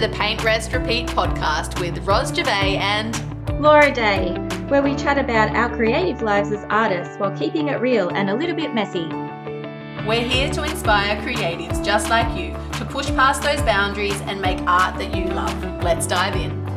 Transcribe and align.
to 0.00 0.06
the 0.06 0.14
Paint 0.14 0.44
Rest 0.44 0.72
Repeat 0.72 1.08
podcast 1.08 1.80
with 1.80 1.98
Ros 2.06 2.32
Gervais 2.32 2.76
and 2.76 3.20
Laura 3.60 3.92
Day, 3.92 4.32
where 4.68 4.80
we 4.80 4.94
chat 4.94 5.18
about 5.18 5.50
our 5.56 5.74
creative 5.74 6.22
lives 6.22 6.52
as 6.52 6.64
artists 6.70 7.16
while 7.16 7.36
keeping 7.36 7.66
it 7.66 7.80
real 7.80 8.08
and 8.10 8.30
a 8.30 8.34
little 8.34 8.54
bit 8.54 8.72
messy. 8.72 9.08
We're 10.06 10.22
here 10.22 10.50
to 10.50 10.62
inspire 10.62 11.20
creatives 11.22 11.84
just 11.84 12.10
like 12.10 12.38
you 12.38 12.52
to 12.78 12.84
push 12.84 13.08
past 13.08 13.42
those 13.42 13.60
boundaries 13.62 14.20
and 14.20 14.40
make 14.40 14.60
art 14.68 14.96
that 14.98 15.16
you 15.16 15.24
love. 15.24 15.82
Let's 15.82 16.06
dive 16.06 16.36
in. 16.36 16.67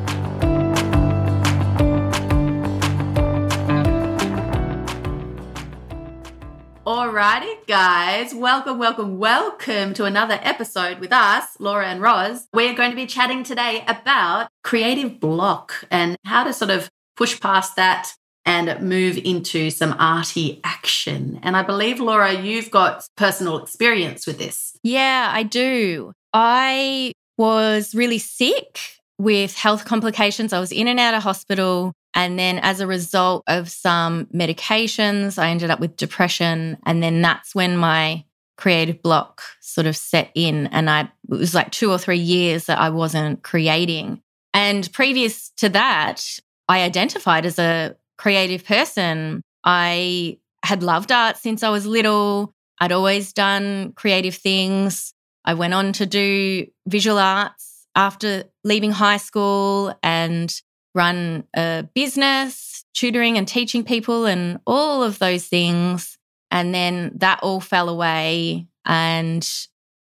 Alrighty, 7.12 7.68
guys, 7.68 8.34
welcome, 8.34 8.80
welcome, 8.80 9.18
welcome 9.18 9.94
to 9.96 10.06
another 10.06 10.40
episode 10.44 11.00
with 11.00 11.12
us, 11.12 11.58
Laura 11.60 11.88
and 11.88 12.02
Ros. 12.02 12.48
We're 12.54 12.74
going 12.74 12.92
to 12.92 12.96
be 12.96 13.06
chatting 13.06 13.44
today 13.44 13.84
about 13.86 14.48
creative 14.64 15.20
block 15.20 15.74
and 15.92 16.16
how 16.24 16.46
to 16.46 16.54
sort 16.54 16.72
of 16.72 16.90
push 17.18 17.38
past 17.42 17.76
that 17.76 18.14
and 18.46 18.82
move 18.82 19.18
into 19.18 19.72
some 19.72 19.94
arty 20.00 20.62
action. 20.64 21.42
And 21.44 21.58
I 21.58 21.64
believe, 21.64 22.00
Laura, 22.00 22.32
you've 22.32 22.72
got 22.72 23.06
personal 23.18 23.62
experience 23.62 24.26
with 24.26 24.38
this. 24.38 24.78
Yeah, 24.82 25.32
I 25.34 25.44
do. 25.44 26.14
I 26.34 27.12
was 27.38 27.94
really 27.94 28.20
sick 28.20 28.80
with 29.18 29.58
health 29.58 29.84
complications. 29.84 30.54
I 30.54 30.62
was 30.62 30.72
in 30.72 30.88
and 30.88 30.98
out 30.98 31.14
of 31.14 31.24
hospital 31.24 31.92
and 32.14 32.38
then, 32.38 32.60
as 32.60 32.80
a 32.80 32.88
result 32.88 33.44
of 33.48 33.70
some 33.70 34.26
medications, 34.28 35.42
I 35.42 35.50
ended 35.50 35.70
up 35.70 35.80
with 35.80 35.96
depression. 35.96 36.78
And 36.86 37.02
then 37.02 37.22
that's 37.22 37.56
when 37.56 37.78
my 37.78 38.26
creative 38.58 39.02
block 39.02 39.42
sort 39.62 39.88
of 39.88 39.96
set 39.96 40.30
in. 40.36 40.68
And 40.68 40.90
I, 40.90 41.02
it 41.02 41.10
was 41.30 41.56
like 41.56 41.72
two 41.72 41.90
or 41.90 41.98
three 41.98 42.20
years 42.20 42.66
that 42.66 42.80
I 42.80 42.90
wasn't 42.90 43.44
creating. 43.44 44.22
And 44.54 44.92
previous 44.92 45.50
to 45.58 45.70
that, 45.70 46.22
I 46.68 46.82
identified 46.82 47.46
as 47.46 47.58
a 47.58 47.96
creative 48.18 48.66
person. 48.66 49.42
I 49.64 50.38
had 50.64 50.84
loved 50.84 51.12
art 51.12 51.38
since 51.38 51.64
I 51.64 51.70
was 51.70 51.86
little. 51.86 52.54
I'd 52.80 52.92
always 52.92 53.32
done 53.32 53.94
creative 53.94 54.36
things. 54.36 55.14
I 55.46 55.54
went 55.54 55.74
on 55.74 55.94
to 55.94 56.06
do 56.06 56.68
visual 56.88 57.18
arts 57.18 57.88
after 57.96 58.44
leaving 58.64 58.92
high 58.92 59.18
school 59.18 59.94
and 60.04 60.54
run 60.94 61.46
a 61.56 61.88
business, 61.94 62.86
tutoring 62.94 63.38
and 63.38 63.48
teaching 63.48 63.84
people, 63.84 64.26
and 64.26 64.60
all 64.66 65.04
of 65.04 65.20
those 65.20 65.46
things. 65.46 66.18
And 66.50 66.76
then 66.76 67.14
that 67.16 67.40
all 67.42 67.62
fell 67.62 67.90
away. 67.90 68.68
And 68.86 69.48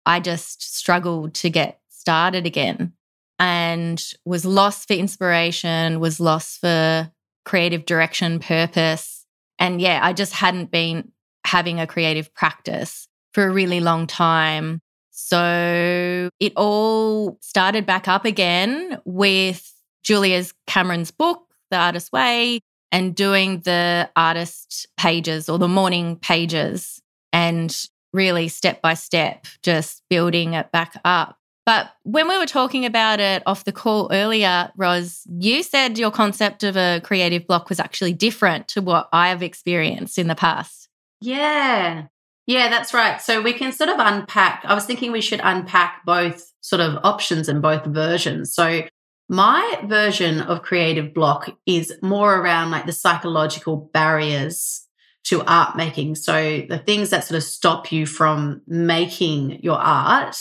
I 0.07 0.21
just 0.21 0.77
struggled 0.77 1.35
to 1.35 1.51
get 1.51 1.81
started 1.89 2.47
again 2.47 2.95
and 3.39 4.03
was 4.25 4.45
lost 4.45 4.89
for 4.89 4.95
inspiration, 4.95 6.01
was 6.01 6.19
lost 6.21 6.61
for 6.61 7.11
creative 7.45 7.87
direction, 7.87 8.39
purpose. 8.39 9.27
And 9.59 9.81
yeah, 9.81 10.01
I 10.03 10.13
just 10.13 10.33
hadn't 10.33 10.71
been 10.71 11.13
having 11.47 11.81
a 11.81 11.87
creative 11.87 12.33
practice 12.35 13.09
for 13.33 13.45
a 13.45 13.51
really 13.51 13.81
long 13.81 14.07
time. 14.07 14.81
So 15.11 16.31
it 16.41 16.53
all 16.57 17.39
started 17.41 17.85
back 17.85 18.07
up 18.09 18.25
again 18.25 19.01
with 19.05 19.73
Julia's 20.03 20.55
Cameron's 20.67 21.11
book, 21.11 21.45
The 21.71 21.77
Artist's 21.77 22.13
Way, 22.13 22.61
and 22.91 23.15
doing 23.15 23.61
the 23.61 24.09
artist 24.17 24.87
pages 24.97 25.49
or 25.49 25.59
the 25.59 25.69
morning 25.69 26.17
pages 26.17 27.01
and 27.33 27.87
really 28.13 28.49
step 28.49 28.81
by 28.81 28.95
step, 28.95 29.47
just 29.63 30.03
building 30.09 30.55
it 30.55 30.73
back 30.73 30.99
up. 31.05 31.37
But 31.67 31.91
when 32.05 32.29
we 32.29 32.39
were 32.39 32.47
talking 32.47 32.87
about 32.87 33.21
it 33.21 33.43
off 33.45 33.65
the 33.65 33.73
call 33.73 34.09
earlier, 34.11 34.73
Ros, 34.77 35.25
you 35.39 35.63
said 35.63 35.99
your 35.99 36.11
concept 36.11 36.65
of 36.65 36.79
a 36.79 37.03
creative 37.05 37.47
block 37.47 37.69
was 37.69 37.79
actually 37.79 38.15
different 38.15 38.69
to 38.69 38.81
what 38.81 39.11
I 39.13 39.29
have 39.29 39.43
experienced 39.43 40.17
in 40.19 40.29
the 40.29 40.35
past. 40.35 40.89
Yeah. 41.21 42.07
Yeah, 42.47 42.71
that's 42.71 42.95
right. 42.95 43.21
So 43.21 43.43
we 43.43 43.53
can 43.53 43.73
sort 43.73 43.91
of 43.91 43.97
unpack. 43.99 44.63
I 44.65 44.73
was 44.73 44.87
thinking 44.87 45.13
we 45.13 45.21
should 45.21 45.43
unpack 45.45 46.07
both 46.07 46.55
sort 46.63 46.81
of 46.81 46.99
options 47.05 47.51
and 47.51 47.61
both 47.61 47.85
versions. 47.85 48.55
So 48.55 48.85
my 49.29 49.81
version 49.85 50.41
of 50.41 50.63
creative 50.63 51.13
block 51.13 51.51
is 51.67 51.93
more 52.03 52.37
around 52.37 52.71
like 52.71 52.87
the 52.87 52.93
psychological 52.93 53.91
barriers 53.93 54.87
to 55.25 55.43
art 55.45 55.77
making. 55.77 56.15
So 56.15 56.63
the 56.69 56.79
things 56.79 57.11
that 57.11 57.25
sort 57.25 57.37
of 57.37 57.45
stop 57.45 57.93
you 57.93 58.07
from 58.07 58.63
making 58.67 59.63
your 59.63 59.79
art. 59.79 60.37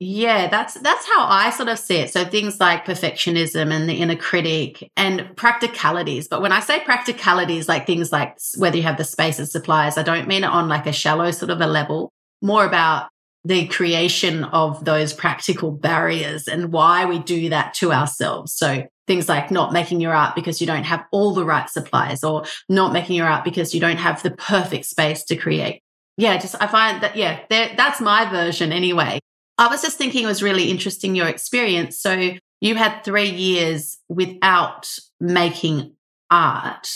Yeah, 0.00 0.46
that's 0.46 0.74
that's 0.74 1.04
how 1.08 1.26
I 1.26 1.50
sort 1.50 1.68
of 1.68 1.76
see 1.76 1.96
it. 1.96 2.12
So 2.12 2.24
things 2.24 2.60
like 2.60 2.84
perfectionism 2.84 3.72
and 3.72 3.88
the 3.88 3.94
inner 3.94 4.14
critic 4.14 4.88
and 4.96 5.34
practicalities. 5.34 6.28
But 6.28 6.40
when 6.40 6.52
I 6.52 6.60
say 6.60 6.78
practicalities, 6.84 7.68
like 7.68 7.84
things 7.84 8.12
like 8.12 8.38
whether 8.56 8.76
you 8.76 8.84
have 8.84 8.96
the 8.96 9.02
space 9.02 9.40
and 9.40 9.48
supplies, 9.48 9.98
I 9.98 10.04
don't 10.04 10.28
mean 10.28 10.44
it 10.44 10.50
on 10.50 10.68
like 10.68 10.86
a 10.86 10.92
shallow 10.92 11.32
sort 11.32 11.50
of 11.50 11.60
a 11.60 11.66
level. 11.66 12.12
More 12.40 12.64
about 12.64 13.08
the 13.44 13.66
creation 13.68 14.44
of 14.44 14.84
those 14.84 15.12
practical 15.12 15.70
barriers 15.70 16.48
and 16.48 16.72
why 16.72 17.04
we 17.06 17.18
do 17.18 17.48
that 17.50 17.72
to 17.74 17.92
ourselves. 17.92 18.52
So 18.52 18.86
things 19.06 19.28
like 19.28 19.50
not 19.50 19.72
making 19.72 20.00
your 20.00 20.12
art 20.12 20.34
because 20.34 20.60
you 20.60 20.66
don't 20.66 20.84
have 20.84 21.04
all 21.12 21.32
the 21.32 21.44
right 21.44 21.68
supplies 21.70 22.22
or 22.22 22.44
not 22.68 22.92
making 22.92 23.16
your 23.16 23.26
art 23.26 23.44
because 23.44 23.74
you 23.74 23.80
don't 23.80 23.96
have 23.96 24.22
the 24.22 24.32
perfect 24.32 24.84
space 24.84 25.24
to 25.24 25.36
create. 25.36 25.82
Yeah, 26.16 26.36
just 26.36 26.56
I 26.60 26.66
find 26.66 27.02
that, 27.02 27.16
yeah, 27.16 27.40
that's 27.48 28.00
my 28.00 28.28
version 28.28 28.72
anyway. 28.72 29.20
I 29.56 29.68
was 29.68 29.82
just 29.82 29.98
thinking 29.98 30.24
it 30.24 30.26
was 30.26 30.42
really 30.42 30.70
interesting 30.70 31.14
your 31.14 31.28
experience. 31.28 31.98
So 32.00 32.32
you 32.60 32.74
had 32.74 33.02
three 33.02 33.30
years 33.30 33.98
without 34.08 34.88
making 35.20 35.94
art. 36.30 36.88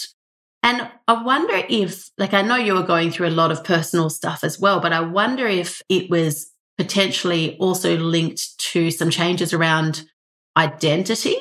And 0.62 0.88
I 1.08 1.22
wonder 1.22 1.54
if, 1.68 2.10
like, 2.18 2.34
I 2.34 2.42
know 2.42 2.56
you 2.56 2.74
were 2.74 2.84
going 2.84 3.10
through 3.10 3.28
a 3.28 3.30
lot 3.30 3.50
of 3.50 3.64
personal 3.64 4.08
stuff 4.10 4.44
as 4.44 4.60
well, 4.60 4.80
but 4.80 4.92
I 4.92 5.00
wonder 5.00 5.46
if 5.46 5.82
it 5.88 6.08
was 6.08 6.50
potentially 6.78 7.56
also 7.58 7.96
linked 7.96 8.58
to 8.70 8.90
some 8.90 9.10
changes 9.10 9.52
around 9.52 10.04
identity 10.56 11.36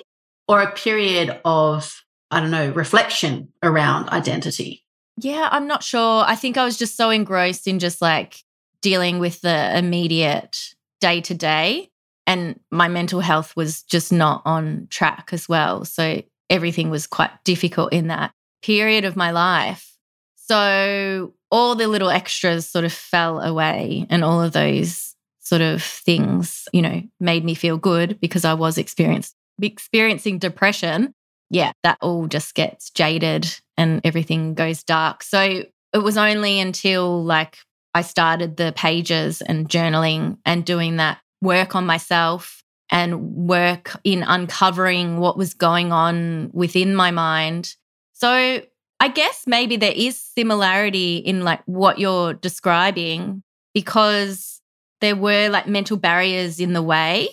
or 0.48 0.62
a 0.62 0.72
period 0.72 1.40
of, 1.46 2.04
I 2.32 2.40
don't 2.40 2.52
know, 2.52 2.72
reflection 2.72 3.50
around 3.62 4.10
identity. 4.10 4.84
Yeah, 5.18 5.50
I'm 5.52 5.68
not 5.68 5.84
sure. 5.84 6.24
I 6.26 6.36
think 6.36 6.58
I 6.58 6.66
was 6.66 6.78
just 6.78 6.98
so 6.98 7.10
engrossed 7.12 7.68
in 7.68 7.80
just 7.80 8.02
like 8.02 8.38
dealing 8.82 9.20
with 9.20 9.42
the 9.42 9.78
immediate 9.78 10.58
day 11.00 11.22
to 11.22 11.36
day. 11.36 11.90
And 12.26 12.60
my 12.72 12.88
mental 12.88 13.20
health 13.20 13.56
was 13.56 13.84
just 13.84 14.12
not 14.12 14.42
on 14.46 14.88
track 14.90 15.30
as 15.32 15.48
well. 15.48 15.86
So 15.86 16.24
everything 16.50 16.90
was 16.90 17.08
quite 17.08 17.32
difficult 17.44 17.94
in 17.94 18.08
that 18.08 18.32
period 18.62 19.06
of 19.06 19.16
my 19.16 19.32
life. 19.32 19.96
So 20.36 21.34
all 21.50 21.76
the 21.76 21.88
little 21.88 22.10
extras 22.10 22.68
sort 22.68 22.86
of 22.86 22.94
fell 22.94 23.40
away 23.40 24.06
and 24.10 24.24
all 24.24 24.42
of 24.42 24.54
those 24.54 25.16
sort 25.40 25.62
of 25.62 25.84
things, 25.84 26.68
you 26.72 26.82
know, 26.82 27.02
made 27.20 27.44
me 27.44 27.54
feel 27.54 27.78
good 27.78 28.20
because 28.20 28.46
I 28.46 28.54
was 28.54 28.78
experienced, 28.78 29.36
experiencing 29.62 30.40
depression. 30.40 31.14
Yeah, 31.50 31.74
that 31.84 31.98
all 32.02 32.28
just 32.28 32.56
gets 32.56 32.90
jaded 32.92 33.54
and 33.78 34.00
everything 34.06 34.54
goes 34.54 34.84
dark. 34.84 35.24
So 35.24 35.66
it 35.94 35.98
was 35.98 36.18
only 36.18 36.60
until 36.60 37.24
like 37.24 37.58
I 37.94 38.02
started 38.02 38.56
the 38.56 38.74
pages 38.76 39.42
and 39.42 39.68
journaling 39.68 40.38
and 40.46 40.66
doing 40.66 40.98
that 40.98 41.20
work 41.42 41.76
on 41.76 41.86
myself 41.86 42.64
and 42.90 43.34
work 43.36 43.98
in 44.04 44.24
uncovering 44.24 45.18
what 45.18 45.38
was 45.38 45.54
going 45.54 45.92
on 45.92 46.50
within 46.54 46.96
my 46.96 47.12
mind 47.12 47.76
so 48.22 48.62
I 49.00 49.08
guess 49.08 49.46
maybe 49.48 49.78
there 49.78 49.94
is 49.96 50.16
similarity 50.16 51.18
in 51.18 51.44
like 51.44 51.64
what 51.66 51.98
you're 51.98 52.36
describing 52.36 53.42
because 53.74 54.62
there 55.00 55.16
were 55.16 55.50
like 55.50 55.66
mental 55.66 55.98
barriers 55.98 56.60
in 56.60 56.74
the 56.74 56.84
way. 56.84 57.30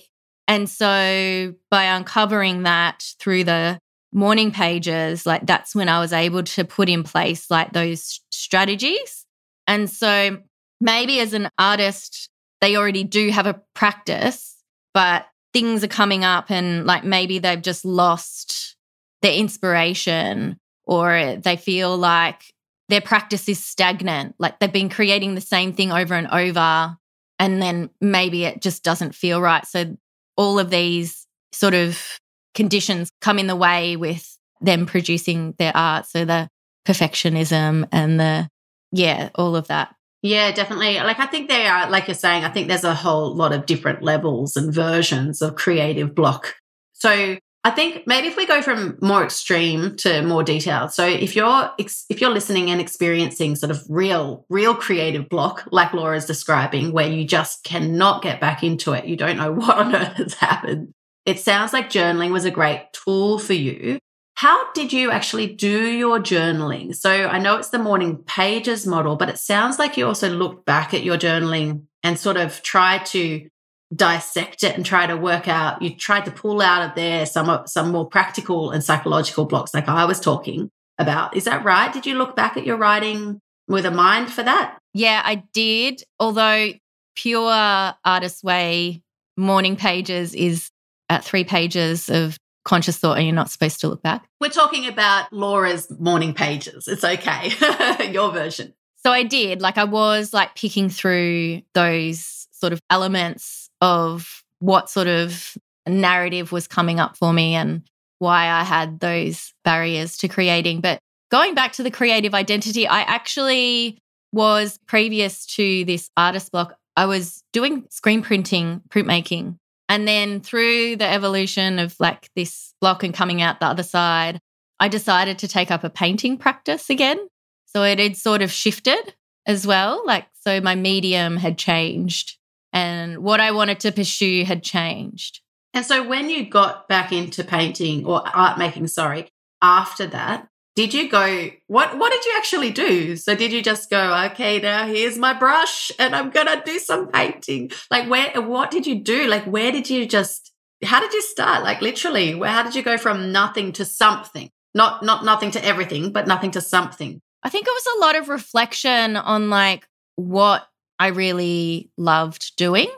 And 0.46 0.66
so 0.66 1.52
by 1.70 1.84
uncovering 1.84 2.62
that 2.62 3.04
through 3.20 3.44
the 3.44 3.78
morning 4.14 4.50
pages, 4.50 5.26
like 5.26 5.44
that's 5.44 5.74
when 5.74 5.90
I 5.90 6.00
was 6.00 6.14
able 6.14 6.42
to 6.42 6.64
put 6.64 6.88
in 6.88 7.02
place 7.02 7.50
like 7.50 7.74
those 7.74 8.22
strategies. 8.30 9.26
And 9.66 9.90
so 9.90 10.38
maybe 10.80 11.20
as 11.20 11.34
an 11.34 11.50
artist, 11.58 12.30
they 12.62 12.76
already 12.76 13.04
do 13.04 13.28
have 13.28 13.46
a 13.46 13.60
practice, 13.74 14.56
but 14.94 15.26
things 15.52 15.84
are 15.84 15.88
coming 15.88 16.24
up 16.24 16.50
and 16.50 16.86
like 16.86 17.04
maybe 17.04 17.38
they've 17.38 17.60
just 17.60 17.84
lost 17.84 18.74
their 19.20 19.34
inspiration 19.34 20.56
or 20.88 21.36
they 21.36 21.56
feel 21.56 21.96
like 21.96 22.52
their 22.88 23.02
practice 23.02 23.48
is 23.48 23.62
stagnant, 23.62 24.34
like 24.38 24.58
they've 24.58 24.72
been 24.72 24.88
creating 24.88 25.34
the 25.34 25.40
same 25.40 25.72
thing 25.72 25.92
over 25.92 26.14
and 26.14 26.26
over, 26.28 26.96
and 27.38 27.62
then 27.62 27.90
maybe 28.00 28.44
it 28.44 28.62
just 28.62 28.82
doesn't 28.82 29.14
feel 29.14 29.40
right. 29.40 29.66
So, 29.66 29.96
all 30.36 30.58
of 30.58 30.70
these 30.70 31.26
sort 31.52 31.74
of 31.74 32.18
conditions 32.54 33.10
come 33.20 33.38
in 33.38 33.46
the 33.46 33.56
way 33.56 33.96
with 33.96 34.38
them 34.60 34.86
producing 34.86 35.54
their 35.58 35.76
art. 35.76 36.06
So, 36.06 36.24
the 36.24 36.48
perfectionism 36.86 37.86
and 37.92 38.18
the, 38.18 38.48
yeah, 38.90 39.28
all 39.34 39.54
of 39.54 39.68
that. 39.68 39.94
Yeah, 40.22 40.50
definitely. 40.50 40.94
Like 40.96 41.20
I 41.20 41.26
think 41.26 41.48
they 41.48 41.66
are, 41.66 41.88
like 41.90 42.08
you're 42.08 42.14
saying, 42.14 42.44
I 42.44 42.50
think 42.50 42.66
there's 42.66 42.82
a 42.82 42.94
whole 42.94 43.34
lot 43.34 43.52
of 43.52 43.66
different 43.66 44.02
levels 44.02 44.56
and 44.56 44.74
versions 44.74 45.42
of 45.42 45.54
creative 45.54 46.14
block. 46.14 46.56
So 46.94 47.36
I 47.64 47.70
think 47.70 48.06
maybe 48.06 48.28
if 48.28 48.36
we 48.36 48.46
go 48.46 48.62
from 48.62 48.96
more 49.02 49.24
extreme 49.24 49.96
to 49.96 50.22
more 50.22 50.42
detailed. 50.42 50.92
So 50.92 51.04
if 51.06 51.34
you're 51.34 51.70
if 51.78 52.20
you're 52.20 52.30
listening 52.30 52.70
and 52.70 52.80
experiencing 52.80 53.56
sort 53.56 53.70
of 53.70 53.84
real 53.88 54.46
real 54.48 54.74
creative 54.74 55.28
block 55.28 55.64
like 55.72 55.92
Laura's 55.92 56.24
describing 56.24 56.92
where 56.92 57.08
you 57.08 57.24
just 57.26 57.64
cannot 57.64 58.22
get 58.22 58.40
back 58.40 58.62
into 58.62 58.92
it, 58.92 59.06
you 59.06 59.16
don't 59.16 59.36
know 59.36 59.52
what 59.54 59.76
on 59.76 59.94
earth 59.94 60.16
has 60.16 60.34
happened. 60.34 60.94
It 61.26 61.40
sounds 61.40 61.72
like 61.72 61.90
journaling 61.90 62.30
was 62.30 62.44
a 62.44 62.50
great 62.50 62.86
tool 62.92 63.38
for 63.38 63.54
you. 63.54 63.98
How 64.34 64.72
did 64.72 64.92
you 64.92 65.10
actually 65.10 65.48
do 65.48 65.88
your 65.88 66.20
journaling? 66.20 66.94
So 66.94 67.10
I 67.10 67.40
know 67.40 67.56
it's 67.56 67.70
the 67.70 67.78
morning 67.78 68.18
pages 68.18 68.86
model, 68.86 69.16
but 69.16 69.28
it 69.28 69.36
sounds 69.36 69.80
like 69.80 69.96
you 69.96 70.06
also 70.06 70.30
looked 70.30 70.64
back 70.64 70.94
at 70.94 71.02
your 71.02 71.18
journaling 71.18 71.82
and 72.04 72.16
sort 72.16 72.36
of 72.36 72.62
tried 72.62 73.04
to 73.06 73.48
dissect 73.94 74.62
it 74.64 74.76
and 74.76 74.84
try 74.84 75.06
to 75.06 75.16
work 75.16 75.48
out. 75.48 75.80
You 75.80 75.94
tried 75.94 76.24
to 76.26 76.30
pull 76.30 76.60
out 76.60 76.88
of 76.88 76.94
there 76.94 77.26
some 77.26 77.66
some 77.66 77.90
more 77.90 78.06
practical 78.06 78.70
and 78.70 78.82
psychological 78.82 79.44
blocks, 79.46 79.74
like 79.74 79.88
I 79.88 80.04
was 80.04 80.20
talking 80.20 80.70
about. 80.98 81.36
Is 81.36 81.44
that 81.44 81.64
right? 81.64 81.92
Did 81.92 82.06
you 82.06 82.16
look 82.16 82.36
back 82.36 82.56
at 82.56 82.66
your 82.66 82.76
writing 82.76 83.40
with 83.66 83.86
a 83.86 83.90
mind 83.90 84.30
for 84.30 84.42
that? 84.42 84.78
Yeah, 84.94 85.22
I 85.24 85.36
did. 85.52 86.02
Although 86.18 86.72
pure 87.14 87.94
artist 88.04 88.44
way 88.44 89.02
morning 89.36 89.76
pages 89.76 90.34
is 90.34 90.70
at 91.08 91.24
three 91.24 91.44
pages 91.44 92.08
of 92.10 92.36
conscious 92.64 92.98
thought 92.98 93.16
and 93.16 93.26
you're 93.26 93.34
not 93.34 93.50
supposed 93.50 93.80
to 93.80 93.88
look 93.88 94.02
back. 94.02 94.28
We're 94.40 94.50
talking 94.50 94.86
about 94.86 95.32
Laura's 95.32 95.90
morning 95.98 96.34
pages. 96.34 96.86
It's 96.86 97.04
okay. 97.04 98.10
Your 98.12 98.30
version. 98.30 98.74
So 98.96 99.10
I 99.10 99.22
did. 99.22 99.62
Like 99.62 99.78
I 99.78 99.84
was 99.84 100.34
like 100.34 100.54
picking 100.54 100.90
through 100.90 101.62
those 101.72 102.46
sort 102.50 102.72
of 102.72 102.80
elements 102.90 103.67
of 103.80 104.42
what 104.60 104.90
sort 104.90 105.06
of 105.06 105.56
narrative 105.86 106.52
was 106.52 106.66
coming 106.66 107.00
up 107.00 107.16
for 107.16 107.32
me 107.32 107.54
and 107.54 107.82
why 108.18 108.48
I 108.48 108.64
had 108.64 109.00
those 109.00 109.52
barriers 109.64 110.16
to 110.18 110.28
creating. 110.28 110.80
But 110.80 110.98
going 111.30 111.54
back 111.54 111.72
to 111.74 111.82
the 111.82 111.90
creative 111.90 112.34
identity, 112.34 112.86
I 112.86 113.00
actually 113.02 113.98
was 114.32 114.78
previous 114.86 115.46
to 115.46 115.84
this 115.84 116.10
artist 116.16 116.52
block, 116.52 116.76
I 116.96 117.06
was 117.06 117.42
doing 117.52 117.86
screen 117.88 118.22
printing, 118.22 118.82
printmaking 118.88 119.56
and 119.88 120.06
then 120.06 120.40
through 120.40 120.96
the 120.96 121.08
evolution 121.08 121.78
of 121.78 121.96
like 121.98 122.30
this 122.36 122.74
block 122.80 123.02
and 123.02 123.14
coming 123.14 123.40
out 123.40 123.60
the 123.60 123.66
other 123.66 123.82
side, 123.82 124.40
I 124.78 124.88
decided 124.88 125.38
to 125.38 125.48
take 125.48 125.70
up 125.70 125.82
a 125.82 125.90
painting 125.90 126.36
practice 126.36 126.90
again. 126.90 127.18
So 127.66 127.82
it 127.82 127.98
had 127.98 128.16
sort 128.16 128.42
of 128.42 128.52
shifted 128.52 129.14
as 129.46 129.66
well. 129.66 130.02
Like, 130.06 130.26
so 130.44 130.60
my 130.60 130.74
medium 130.74 131.36
had 131.36 131.58
changed 131.58 132.37
and 132.78 133.18
what 133.18 133.40
I 133.40 133.50
wanted 133.50 133.80
to 133.80 133.92
pursue 133.92 134.44
had 134.44 134.62
changed. 134.62 135.40
And 135.74 135.84
so 135.84 136.06
when 136.06 136.30
you 136.30 136.48
got 136.48 136.88
back 136.88 137.12
into 137.12 137.42
painting 137.42 138.06
or 138.06 138.22
art 138.26 138.56
making, 138.56 138.86
sorry, 138.86 139.28
after 139.60 140.06
that, 140.06 140.48
did 140.76 140.94
you 140.94 141.10
go 141.10 141.50
what 141.66 141.98
what 141.98 142.12
did 142.12 142.24
you 142.24 142.34
actually 142.36 142.70
do? 142.70 143.16
So 143.16 143.34
did 143.34 143.52
you 143.52 143.62
just 143.62 143.90
go 143.90 144.30
okay 144.30 144.60
now 144.60 144.86
here's 144.86 145.18
my 145.18 145.34
brush 145.36 145.90
and 145.98 146.14
i'm 146.14 146.30
gonna 146.30 146.62
do 146.64 146.78
some 146.78 147.08
painting. 147.08 147.72
Like 147.90 148.08
where 148.08 148.40
what 148.40 148.70
did 148.70 148.86
you 148.86 149.00
do? 149.00 149.26
Like 149.26 149.44
where 149.44 149.72
did 149.72 149.90
you 149.90 150.06
just 150.06 150.52
how 150.84 151.00
did 151.00 151.12
you 151.12 151.22
start? 151.22 151.64
Like 151.64 151.82
literally 151.82 152.36
where 152.36 152.50
how 152.50 152.62
did 152.62 152.76
you 152.76 152.84
go 152.84 152.96
from 152.96 153.32
nothing 153.32 153.72
to 153.72 153.84
something? 153.84 154.50
Not 154.72 155.02
not 155.02 155.24
nothing 155.24 155.50
to 155.50 155.64
everything 155.64 156.12
but 156.12 156.28
nothing 156.28 156.52
to 156.52 156.60
something. 156.60 157.20
I 157.42 157.48
think 157.48 157.66
it 157.66 157.74
was 157.80 157.88
a 157.96 158.00
lot 158.00 158.14
of 158.14 158.28
reflection 158.28 159.16
on 159.16 159.50
like 159.50 159.88
what 160.14 160.68
i 160.98 161.08
really 161.08 161.90
loved 161.96 162.56
doing 162.56 162.90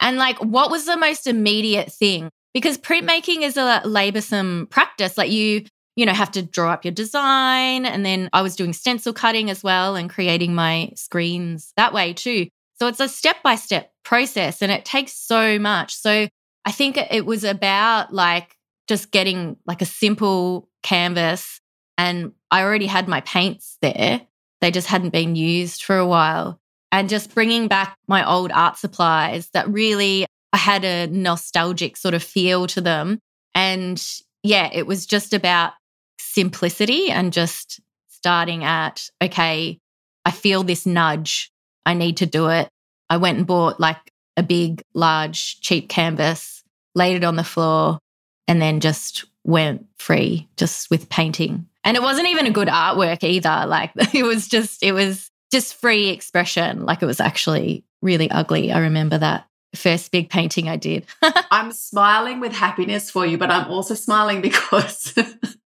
and 0.00 0.16
like 0.16 0.38
what 0.38 0.70
was 0.70 0.86
the 0.86 0.96
most 0.96 1.26
immediate 1.26 1.92
thing 1.92 2.30
because 2.54 2.78
printmaking 2.78 3.42
is 3.42 3.56
a 3.56 3.82
laborsome 3.84 4.68
practice 4.70 5.18
like 5.18 5.30
you 5.30 5.64
you 5.98 6.06
know, 6.06 6.12
have 6.12 6.30
to 6.30 6.42
draw 6.42 6.72
up 6.72 6.84
your 6.84 6.92
design. 6.92 7.84
And 7.84 8.06
then 8.06 8.30
I 8.32 8.40
was 8.40 8.54
doing 8.54 8.72
stencil 8.72 9.12
cutting 9.12 9.50
as 9.50 9.64
well 9.64 9.96
and 9.96 10.08
creating 10.08 10.54
my 10.54 10.92
screens 10.94 11.72
that 11.76 11.92
way 11.92 12.12
too. 12.12 12.46
So 12.78 12.86
it's 12.86 13.00
a 13.00 13.08
step 13.08 13.42
by 13.42 13.56
step 13.56 13.90
process 14.04 14.62
and 14.62 14.70
it 14.70 14.84
takes 14.84 15.12
so 15.12 15.58
much. 15.58 15.92
So 15.96 16.28
I 16.64 16.70
think 16.70 16.98
it 16.98 17.26
was 17.26 17.42
about 17.42 18.14
like 18.14 18.54
just 18.86 19.10
getting 19.10 19.56
like 19.66 19.82
a 19.82 19.86
simple 19.86 20.68
canvas 20.84 21.60
and 21.96 22.30
I 22.48 22.62
already 22.62 22.86
had 22.86 23.08
my 23.08 23.20
paints 23.22 23.76
there. 23.82 24.20
They 24.60 24.70
just 24.70 24.86
hadn't 24.86 25.10
been 25.10 25.34
used 25.34 25.82
for 25.82 25.96
a 25.96 26.06
while. 26.06 26.60
And 26.90 27.08
just 27.08 27.34
bringing 27.34 27.68
back 27.68 27.96
my 28.06 28.26
old 28.28 28.50
art 28.52 28.78
supplies 28.78 29.50
that 29.50 29.68
really 29.68 30.26
had 30.54 30.84
a 30.84 31.06
nostalgic 31.06 31.96
sort 31.96 32.14
of 32.14 32.22
feel 32.22 32.66
to 32.68 32.80
them. 32.80 33.18
And 33.54 34.02
yeah, 34.42 34.70
it 34.72 34.86
was 34.86 35.06
just 35.06 35.34
about 35.34 35.72
simplicity 36.18 37.10
and 37.10 37.32
just 37.32 37.80
starting 38.08 38.64
at, 38.64 39.08
okay, 39.22 39.78
I 40.24 40.30
feel 40.30 40.62
this 40.62 40.86
nudge. 40.86 41.50
I 41.86 41.94
need 41.94 42.18
to 42.18 42.26
do 42.26 42.48
it. 42.48 42.68
I 43.10 43.16
went 43.16 43.38
and 43.38 43.46
bought 43.46 43.80
like 43.80 44.12
a 44.36 44.42
big, 44.42 44.82
large, 44.94 45.60
cheap 45.60 45.88
canvas, 45.88 46.62
laid 46.94 47.16
it 47.16 47.24
on 47.24 47.36
the 47.36 47.44
floor, 47.44 47.98
and 48.46 48.60
then 48.60 48.80
just 48.80 49.24
went 49.44 49.86
free 49.98 50.48
just 50.56 50.90
with 50.90 51.08
painting. 51.08 51.66
And 51.84 51.96
it 51.96 52.02
wasn't 52.02 52.28
even 52.28 52.46
a 52.46 52.50
good 52.50 52.68
artwork 52.68 53.24
either. 53.24 53.64
Like 53.66 53.92
it 54.14 54.24
was 54.24 54.48
just, 54.48 54.82
it 54.82 54.92
was 54.92 55.30
just 55.50 55.74
free 55.74 56.08
expression. 56.08 56.84
Like 56.84 57.02
it 57.02 57.06
was 57.06 57.20
actually 57.20 57.84
really 58.02 58.30
ugly. 58.30 58.72
I 58.72 58.80
remember 58.80 59.18
that 59.18 59.46
first 59.74 60.10
big 60.12 60.30
painting 60.30 60.68
I 60.68 60.76
did. 60.76 61.06
I'm 61.50 61.72
smiling 61.72 62.40
with 62.40 62.52
happiness 62.52 63.10
for 63.10 63.26
you, 63.26 63.38
but 63.38 63.50
I'm 63.50 63.70
also 63.70 63.94
smiling 63.94 64.40
because 64.40 65.14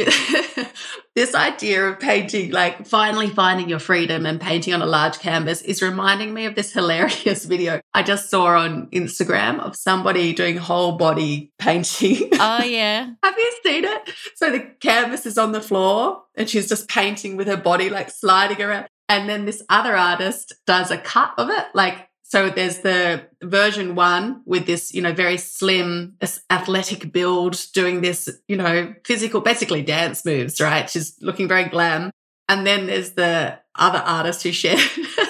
this 1.14 1.34
idea 1.34 1.88
of 1.88 1.98
painting, 1.98 2.52
like 2.52 2.86
finally 2.86 3.28
finding 3.28 3.68
your 3.68 3.78
freedom 3.78 4.24
and 4.24 4.40
painting 4.40 4.72
on 4.72 4.82
a 4.82 4.86
large 4.86 5.18
canvas, 5.18 5.62
is 5.62 5.82
reminding 5.82 6.32
me 6.32 6.46
of 6.46 6.54
this 6.54 6.72
hilarious 6.72 7.44
video 7.44 7.80
I 7.92 8.02
just 8.02 8.30
saw 8.30 8.46
on 8.58 8.86
Instagram 8.88 9.58
of 9.60 9.74
somebody 9.74 10.32
doing 10.32 10.56
whole 10.56 10.92
body 10.92 11.52
painting. 11.58 12.30
Oh, 12.40 12.62
yeah. 12.62 13.10
Have 13.22 13.34
you 13.36 13.52
seen 13.64 13.84
it? 13.84 14.10
So 14.36 14.50
the 14.50 14.60
canvas 14.80 15.26
is 15.26 15.36
on 15.36 15.52
the 15.52 15.60
floor 15.60 16.22
and 16.36 16.48
she's 16.48 16.68
just 16.68 16.88
painting 16.88 17.36
with 17.36 17.48
her 17.48 17.56
body, 17.56 17.90
like 17.90 18.10
sliding 18.10 18.62
around. 18.62 18.88
And 19.10 19.28
then 19.28 19.44
this 19.44 19.62
other 19.68 19.96
artist 19.96 20.54
does 20.66 20.92
a 20.92 20.96
cut 20.96 21.34
of 21.36 21.50
it, 21.50 21.66
like 21.74 22.08
so 22.22 22.48
there's 22.48 22.78
the 22.78 23.26
version 23.42 23.96
one 23.96 24.42
with 24.46 24.64
this, 24.64 24.94
you 24.94 25.02
know, 25.02 25.12
very 25.12 25.36
slim, 25.36 26.16
athletic 26.48 27.12
build, 27.12 27.60
doing 27.74 28.02
this, 28.02 28.28
you 28.46 28.56
know, 28.56 28.94
physical, 29.04 29.40
basically 29.40 29.82
dance 29.82 30.24
moves, 30.24 30.60
right? 30.60 30.88
She's 30.88 31.16
looking 31.20 31.48
very 31.48 31.64
glam. 31.64 32.12
And 32.48 32.64
then 32.64 32.86
there's 32.86 33.14
the 33.14 33.58
other 33.74 33.98
artist 33.98 34.44
who 34.44 34.52
shared 34.52 34.78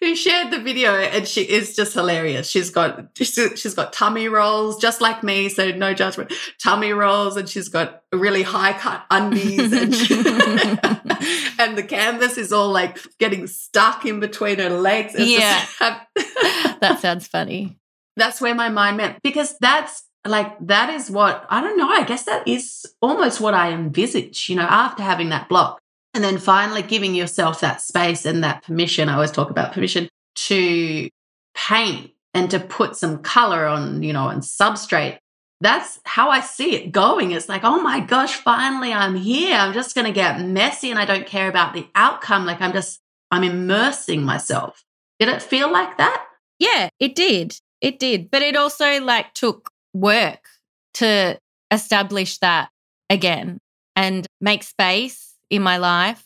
who 0.00 0.14
shared 0.14 0.50
the 0.50 0.60
video 0.60 0.94
and 0.94 1.26
she 1.26 1.42
is 1.42 1.74
just 1.74 1.94
hilarious. 1.94 2.48
She's 2.48 2.70
got 2.70 3.08
she's 3.14 3.74
got 3.74 3.92
tummy 3.92 4.28
rolls 4.28 4.80
just 4.80 5.00
like 5.00 5.22
me, 5.22 5.48
so 5.48 5.70
no 5.72 5.94
judgment. 5.94 6.32
Tummy 6.62 6.92
rolls 6.92 7.36
and 7.36 7.48
she's 7.48 7.68
got 7.68 8.02
really 8.12 8.42
high 8.42 8.72
cut 8.72 9.04
undies 9.10 9.72
and, 9.72 9.94
she, 9.94 10.14
and 11.58 11.76
the 11.76 11.84
canvas 11.86 12.38
is 12.38 12.52
all 12.52 12.70
like 12.70 12.98
getting 13.18 13.46
stuck 13.46 14.04
in 14.06 14.20
between 14.20 14.58
her 14.58 14.70
legs. 14.70 15.14
It's 15.16 15.30
yeah, 15.30 15.66
that 16.80 16.98
sounds 17.00 17.26
funny. 17.26 17.78
That's 18.16 18.40
where 18.40 18.54
my 18.54 18.68
mind 18.68 18.98
went 18.98 19.22
because 19.22 19.56
that's 19.58 20.04
like 20.24 20.56
that 20.66 20.90
is 20.90 21.10
what 21.10 21.46
I 21.50 21.60
don't 21.60 21.76
know. 21.76 21.88
I 21.88 22.04
guess 22.04 22.24
that 22.24 22.46
is 22.46 22.86
almost 23.00 23.40
what 23.40 23.54
I 23.54 23.72
envisage. 23.72 24.48
You 24.48 24.56
know, 24.56 24.66
after 24.68 25.02
having 25.02 25.30
that 25.30 25.48
block 25.48 25.80
and 26.18 26.24
then 26.24 26.38
finally 26.38 26.82
giving 26.82 27.14
yourself 27.14 27.60
that 27.60 27.80
space 27.80 28.26
and 28.26 28.42
that 28.42 28.64
permission. 28.64 29.08
I 29.08 29.14
always 29.14 29.30
talk 29.30 29.50
about 29.50 29.72
permission 29.72 30.08
to 30.34 31.08
paint 31.54 32.10
and 32.34 32.50
to 32.50 32.58
put 32.58 32.96
some 32.96 33.22
color 33.22 33.66
on, 33.66 34.02
you 34.02 34.12
know, 34.12 34.24
on 34.24 34.40
substrate. 34.40 35.18
That's 35.60 36.00
how 36.02 36.28
I 36.28 36.40
see 36.40 36.74
it 36.74 36.90
going. 36.90 37.30
It's 37.30 37.48
like, 37.48 37.62
oh 37.62 37.80
my 37.80 38.00
gosh, 38.00 38.34
finally 38.34 38.92
I'm 38.92 39.14
here. 39.14 39.54
I'm 39.54 39.72
just 39.72 39.94
going 39.94 40.08
to 40.08 40.12
get 40.12 40.40
messy 40.40 40.90
and 40.90 40.98
I 40.98 41.04
don't 41.04 41.24
care 41.24 41.48
about 41.48 41.72
the 41.72 41.86
outcome. 41.94 42.46
Like 42.46 42.60
I'm 42.60 42.72
just, 42.72 42.98
I'm 43.30 43.44
immersing 43.44 44.24
myself. 44.24 44.84
Did 45.20 45.28
it 45.28 45.40
feel 45.40 45.70
like 45.70 45.98
that? 45.98 46.26
Yeah, 46.58 46.88
it 46.98 47.14
did. 47.14 47.60
It 47.80 48.00
did. 48.00 48.28
But 48.28 48.42
it 48.42 48.56
also 48.56 49.00
like 49.00 49.34
took 49.34 49.70
work 49.94 50.48
to 50.94 51.38
establish 51.70 52.38
that 52.38 52.70
again 53.08 53.60
and 53.94 54.26
make 54.40 54.64
space 54.64 55.27
in 55.50 55.62
my 55.62 55.78
life 55.78 56.24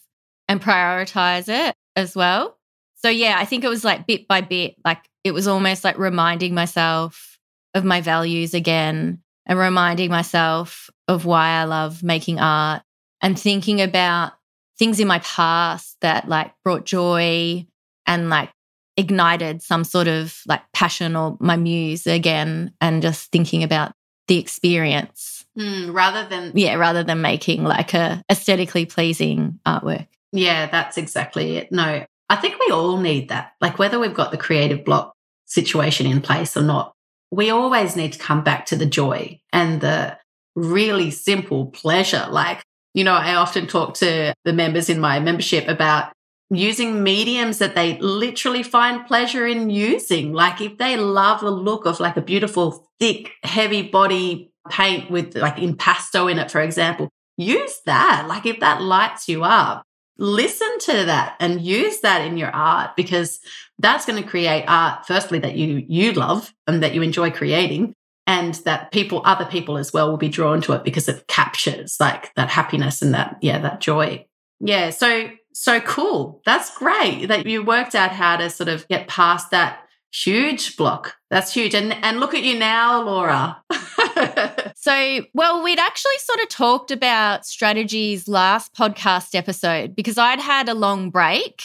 and 0.48 0.60
prioritize 0.60 1.48
it 1.48 1.74
as 1.96 2.16
well. 2.16 2.58
So, 2.96 3.08
yeah, 3.08 3.36
I 3.38 3.44
think 3.44 3.64
it 3.64 3.68
was 3.68 3.84
like 3.84 4.06
bit 4.06 4.28
by 4.28 4.40
bit, 4.40 4.76
like 4.84 5.08
it 5.24 5.32
was 5.32 5.48
almost 5.48 5.84
like 5.84 5.98
reminding 5.98 6.54
myself 6.54 7.38
of 7.74 7.84
my 7.84 8.00
values 8.00 8.54
again 8.54 9.22
and 9.46 9.58
reminding 9.58 10.10
myself 10.10 10.90
of 11.08 11.24
why 11.24 11.48
I 11.48 11.64
love 11.64 12.02
making 12.02 12.38
art 12.38 12.82
and 13.20 13.38
thinking 13.38 13.80
about 13.80 14.32
things 14.78 15.00
in 15.00 15.08
my 15.08 15.18
past 15.20 15.96
that 16.00 16.28
like 16.28 16.52
brought 16.64 16.84
joy 16.84 17.66
and 18.06 18.30
like 18.30 18.50
ignited 18.96 19.62
some 19.62 19.84
sort 19.84 20.08
of 20.08 20.40
like 20.46 20.62
passion 20.72 21.16
or 21.16 21.36
my 21.40 21.56
muse 21.56 22.06
again 22.06 22.72
and 22.80 23.02
just 23.02 23.30
thinking 23.30 23.62
about 23.62 23.92
the 24.28 24.38
experience 24.38 25.41
mm, 25.58 25.92
rather 25.92 26.28
than 26.28 26.52
yeah 26.54 26.74
rather 26.74 27.02
than 27.02 27.20
making 27.20 27.64
like 27.64 27.94
a 27.94 28.22
aesthetically 28.30 28.86
pleasing 28.86 29.58
artwork. 29.66 30.06
Yeah 30.32 30.66
that's 30.70 30.98
exactly 30.98 31.56
it. 31.56 31.72
No 31.72 32.04
i 32.28 32.36
think 32.36 32.58
we 32.58 32.72
all 32.72 32.96
need 32.96 33.28
that. 33.28 33.52
Like 33.60 33.78
whether 33.78 33.98
we've 33.98 34.14
got 34.14 34.30
the 34.30 34.38
creative 34.38 34.84
block 34.84 35.14
situation 35.46 36.06
in 36.06 36.20
place 36.20 36.56
or 36.56 36.62
not 36.62 36.94
we 37.30 37.50
always 37.50 37.96
need 37.96 38.12
to 38.12 38.18
come 38.18 38.44
back 38.44 38.66
to 38.66 38.76
the 38.76 38.86
joy 38.86 39.40
and 39.52 39.80
the 39.80 40.16
really 40.54 41.10
simple 41.10 41.66
pleasure. 41.66 42.26
Like 42.30 42.62
you 42.94 43.04
know 43.04 43.14
i 43.14 43.34
often 43.34 43.66
talk 43.66 43.94
to 43.94 44.34
the 44.44 44.52
members 44.52 44.90
in 44.90 45.00
my 45.00 45.18
membership 45.18 45.66
about 45.68 46.12
using 46.52 47.02
mediums 47.02 47.58
that 47.58 47.74
they 47.74 47.98
literally 47.98 48.62
find 48.62 49.06
pleasure 49.06 49.46
in 49.46 49.70
using. 49.70 50.32
Like 50.32 50.60
if 50.60 50.78
they 50.78 50.96
love 50.96 51.40
the 51.40 51.50
look 51.50 51.86
of 51.86 52.00
like 52.00 52.16
a 52.16 52.22
beautiful, 52.22 52.86
thick, 53.00 53.32
heavy 53.42 53.82
body 53.82 54.51
paint 54.70 55.10
with 55.10 55.36
like 55.36 55.58
impasto 55.58 56.30
in 56.30 56.38
it, 56.38 56.50
for 56.50 56.60
example, 56.60 57.08
use 57.36 57.80
that. 57.86 58.26
Like 58.28 58.46
if 58.46 58.60
that 58.60 58.82
lights 58.82 59.28
you 59.28 59.44
up, 59.44 59.84
listen 60.18 60.78
to 60.80 61.04
that 61.04 61.36
and 61.40 61.60
use 61.60 62.00
that 62.00 62.22
in 62.22 62.36
your 62.36 62.50
art 62.50 62.96
because 62.96 63.40
that's 63.78 64.06
going 64.06 64.22
to 64.22 64.28
create 64.28 64.64
art, 64.68 65.06
firstly, 65.06 65.38
that 65.40 65.56
you, 65.56 65.84
you 65.88 66.12
love 66.12 66.52
and 66.66 66.82
that 66.82 66.94
you 66.94 67.02
enjoy 67.02 67.30
creating. 67.30 67.94
And 68.24 68.54
that 68.66 68.92
people, 68.92 69.20
other 69.24 69.44
people 69.44 69.76
as 69.76 69.92
well 69.92 70.08
will 70.08 70.16
be 70.16 70.28
drawn 70.28 70.60
to 70.62 70.74
it 70.74 70.84
because 70.84 71.08
it 71.08 71.26
captures 71.26 71.96
like 71.98 72.32
that 72.36 72.48
happiness 72.48 73.02
and 73.02 73.12
that, 73.14 73.36
yeah, 73.42 73.58
that 73.58 73.80
joy. 73.80 74.24
Yeah. 74.60 74.90
So 74.90 75.28
so 75.52 75.80
cool. 75.80 76.40
That's 76.44 76.76
great 76.76 77.26
that 77.26 77.46
you 77.46 77.62
worked 77.62 77.94
out 77.94 78.12
how 78.12 78.36
to 78.36 78.50
sort 78.50 78.68
of 78.68 78.86
get 78.88 79.08
past 79.08 79.50
that 79.50 79.80
huge 80.12 80.76
block. 80.76 81.14
That's 81.30 81.52
huge. 81.52 81.74
And 81.74 81.92
and 82.04 82.20
look 82.20 82.34
at 82.34 82.42
you 82.42 82.58
now, 82.58 83.02
Laura. 83.02 83.62
so, 84.76 85.20
well, 85.34 85.62
we'd 85.62 85.78
actually 85.78 86.18
sort 86.18 86.40
of 86.40 86.48
talked 86.48 86.90
about 86.90 87.46
strategies 87.46 88.28
last 88.28 88.74
podcast 88.74 89.34
episode 89.34 89.94
because 89.94 90.18
I'd 90.18 90.40
had 90.40 90.68
a 90.68 90.74
long 90.74 91.10
break 91.10 91.64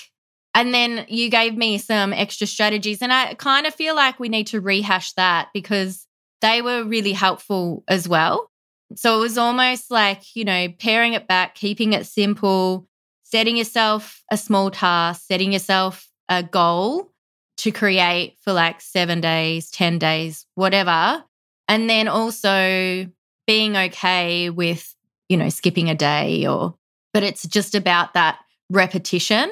and 0.54 0.74
then 0.74 1.06
you 1.08 1.30
gave 1.30 1.56
me 1.56 1.78
some 1.78 2.14
extra 2.14 2.48
strategies 2.48 3.02
and 3.02 3.14
I 3.14 3.36
kind 3.36 3.68
of 3.68 3.76
feel 3.76 3.96
like 3.96 4.20
we 4.20 4.30
need 4.30 4.48
to 4.48 4.62
rehash 4.62 5.14
that 5.14 5.50
because 5.54 6.08
they 6.42 6.62
were 6.62 6.84
really 6.84 7.14
helpful 7.14 7.84
as 7.88 8.08
well. 8.08 8.50
So 8.96 9.18
it 9.18 9.22
was 9.22 9.38
almost 9.38 9.92
like, 9.92 10.36
you 10.36 10.46
know, 10.46 10.70
paring 10.80 11.14
it 11.14 11.28
back, 11.28 11.56
keeping 11.56 11.94
it 11.94 12.06
simple, 12.06 12.88
setting 13.24 13.58
yourself 13.58 14.24
a 14.32 14.38
small 14.38 14.72
task, 14.72 15.24
setting 15.28 15.52
yourself 15.52 16.08
a 16.30 16.42
goal 16.42 17.12
to 17.58 17.72
create 17.72 18.38
for 18.42 18.54
like 18.54 18.82
seven 18.82 19.20
days, 19.20 19.70
10 19.72 20.00
days, 20.00 20.46
whatever. 20.56 21.24
And 21.68 21.90
then 21.90 22.08
also 22.08 23.08
being 23.46 23.76
okay 23.76 24.50
with, 24.50 24.96
you 25.30 25.38
know, 25.38 25.50
skipping 25.50 25.90
a 25.90 25.96
day 25.96 26.46
or, 26.46 26.76
but 27.14 27.24
it's 27.24 27.48
just 27.48 27.76
about 27.76 28.14
that 28.14 28.40
repetition. 28.70 29.52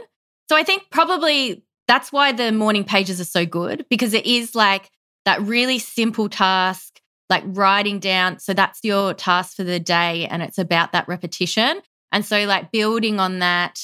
So 0.50 0.56
I 0.56 0.64
think 0.64 0.84
probably 0.92 1.64
that's 1.88 2.12
why 2.12 2.32
the 2.32 2.52
morning 2.52 2.84
pages 2.84 3.20
are 3.22 3.26
so 3.26 3.46
good 3.46 3.86
because 3.90 4.14
it 4.14 4.26
is 4.26 4.56
like 4.56 4.92
that 5.26 5.42
really 5.42 5.80
simple 5.80 6.30
task, 6.30 7.00
like 7.30 7.44
writing 7.46 8.00
down. 8.00 8.40
So 8.40 8.54
that's 8.54 8.80
your 8.84 9.14
task 9.14 9.56
for 9.56 9.64
the 9.64 9.80
day 9.80 10.28
and 10.28 10.42
it's 10.42 10.58
about 10.58 10.92
that 10.92 11.08
repetition. 11.08 11.82
And 12.12 12.24
so, 12.26 12.46
like, 12.46 12.72
building 12.72 13.20
on 13.20 13.40
that, 13.40 13.82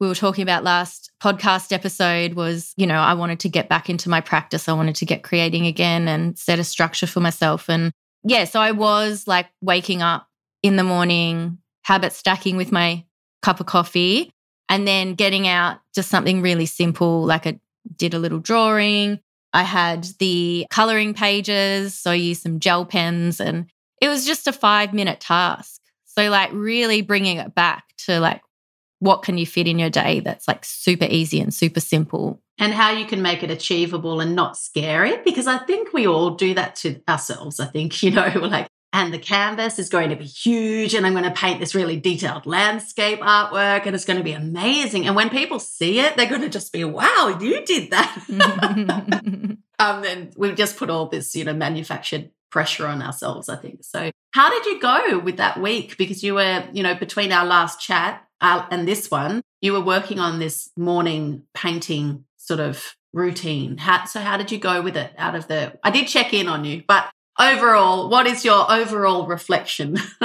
we 0.00 0.08
were 0.08 0.14
talking 0.14 0.42
about 0.42 0.64
last 0.64 1.09
podcast 1.22 1.72
episode 1.72 2.34
was, 2.34 2.72
you 2.76 2.86
know, 2.86 2.98
I 2.98 3.14
wanted 3.14 3.40
to 3.40 3.48
get 3.48 3.68
back 3.68 3.90
into 3.90 4.08
my 4.08 4.20
practice. 4.20 4.68
I 4.68 4.72
wanted 4.72 4.96
to 4.96 5.06
get 5.06 5.22
creating 5.22 5.66
again 5.66 6.08
and 6.08 6.38
set 6.38 6.58
a 6.58 6.64
structure 6.64 7.06
for 7.06 7.20
myself. 7.20 7.68
And 7.68 7.92
yeah, 8.24 8.44
so 8.44 8.60
I 8.60 8.72
was 8.72 9.26
like 9.26 9.46
waking 9.60 10.02
up 10.02 10.26
in 10.62 10.76
the 10.76 10.84
morning, 10.84 11.58
habit 11.84 12.12
stacking 12.12 12.56
with 12.56 12.72
my 12.72 13.04
cup 13.42 13.60
of 13.60 13.66
coffee, 13.66 14.30
and 14.68 14.86
then 14.86 15.14
getting 15.14 15.46
out 15.46 15.78
just 15.94 16.08
something 16.10 16.42
really 16.42 16.66
simple, 16.66 17.24
like 17.24 17.46
I 17.46 17.60
did 17.96 18.14
a 18.14 18.18
little 18.18 18.38
drawing. 18.38 19.20
I 19.52 19.64
had 19.64 20.04
the 20.18 20.66
coloring 20.70 21.12
pages. 21.12 21.94
So 21.98 22.12
I 22.12 22.14
used 22.14 22.42
some 22.42 22.60
gel 22.60 22.84
pens 22.86 23.40
and 23.40 23.68
it 24.00 24.08
was 24.08 24.24
just 24.24 24.46
a 24.46 24.52
five 24.52 24.94
minute 24.94 25.20
task. 25.20 25.80
So, 26.04 26.28
like, 26.28 26.50
really 26.52 27.02
bringing 27.02 27.36
it 27.36 27.54
back 27.54 27.84
to 28.06 28.20
like, 28.20 28.42
what 29.00 29.22
can 29.22 29.38
you 29.38 29.46
fit 29.46 29.66
in 29.66 29.78
your 29.78 29.90
day 29.90 30.20
that's 30.20 30.46
like 30.46 30.64
super 30.64 31.06
easy 31.06 31.40
and 31.40 31.52
super 31.52 31.80
simple? 31.80 32.40
And 32.58 32.72
how 32.72 32.90
you 32.92 33.06
can 33.06 33.22
make 33.22 33.42
it 33.42 33.50
achievable 33.50 34.20
and 34.20 34.36
not 34.36 34.56
scary. 34.56 35.16
Because 35.24 35.46
I 35.46 35.58
think 35.58 35.92
we 35.92 36.06
all 36.06 36.30
do 36.30 36.54
that 36.54 36.76
to 36.76 37.00
ourselves. 37.08 37.58
I 37.58 37.66
think, 37.66 38.02
you 38.02 38.12
know, 38.12 38.30
we're 38.34 38.46
like, 38.46 38.68
and 38.92 39.14
the 39.14 39.18
canvas 39.18 39.78
is 39.78 39.88
going 39.88 40.10
to 40.10 40.16
be 40.16 40.24
huge 40.24 40.94
and 40.94 41.06
I'm 41.06 41.12
going 41.12 41.24
to 41.24 41.30
paint 41.30 41.60
this 41.60 41.76
really 41.76 41.98
detailed 41.98 42.44
landscape 42.44 43.20
artwork 43.20 43.86
and 43.86 43.94
it's 43.94 44.04
going 44.04 44.18
to 44.18 44.24
be 44.24 44.32
amazing. 44.32 45.06
And 45.06 45.14
when 45.14 45.30
people 45.30 45.60
see 45.60 46.00
it, 46.00 46.16
they're 46.16 46.28
going 46.28 46.40
to 46.40 46.48
just 46.48 46.72
be, 46.72 46.82
wow, 46.84 47.38
you 47.40 47.64
did 47.64 47.92
that. 47.92 48.24
um, 49.78 50.02
then 50.02 50.32
we've 50.36 50.56
just 50.56 50.76
put 50.76 50.90
all 50.90 51.06
this, 51.06 51.36
you 51.36 51.44
know, 51.44 51.54
manufactured 51.54 52.30
pressure 52.50 52.86
on 52.86 53.00
ourselves, 53.00 53.48
I 53.48 53.56
think. 53.56 53.84
So, 53.84 54.10
how 54.32 54.50
did 54.50 54.66
you 54.66 54.80
go 54.80 55.20
with 55.20 55.36
that 55.36 55.60
week? 55.60 55.96
Because 55.96 56.24
you 56.24 56.34
were, 56.34 56.64
you 56.72 56.82
know, 56.82 56.96
between 56.96 57.30
our 57.30 57.46
last 57.46 57.80
chat 57.80 58.24
uh, 58.40 58.66
and 58.70 58.86
this 58.86 59.10
one, 59.10 59.42
you 59.60 59.72
were 59.72 59.80
working 59.80 60.18
on 60.18 60.38
this 60.38 60.70
morning 60.76 61.44
painting 61.54 62.24
sort 62.36 62.60
of 62.60 62.96
routine. 63.12 63.76
How, 63.78 64.04
so, 64.04 64.20
how 64.20 64.36
did 64.36 64.50
you 64.50 64.58
go 64.58 64.82
with 64.82 64.96
it 64.96 65.12
out 65.18 65.34
of 65.34 65.48
the? 65.48 65.78
I 65.82 65.90
did 65.90 66.06
check 66.06 66.32
in 66.32 66.48
on 66.48 66.64
you, 66.64 66.82
but 66.86 67.10
overall, 67.38 68.08
what 68.08 68.26
is 68.26 68.44
your 68.44 68.70
overall 68.70 69.26
reflection? 69.26 69.96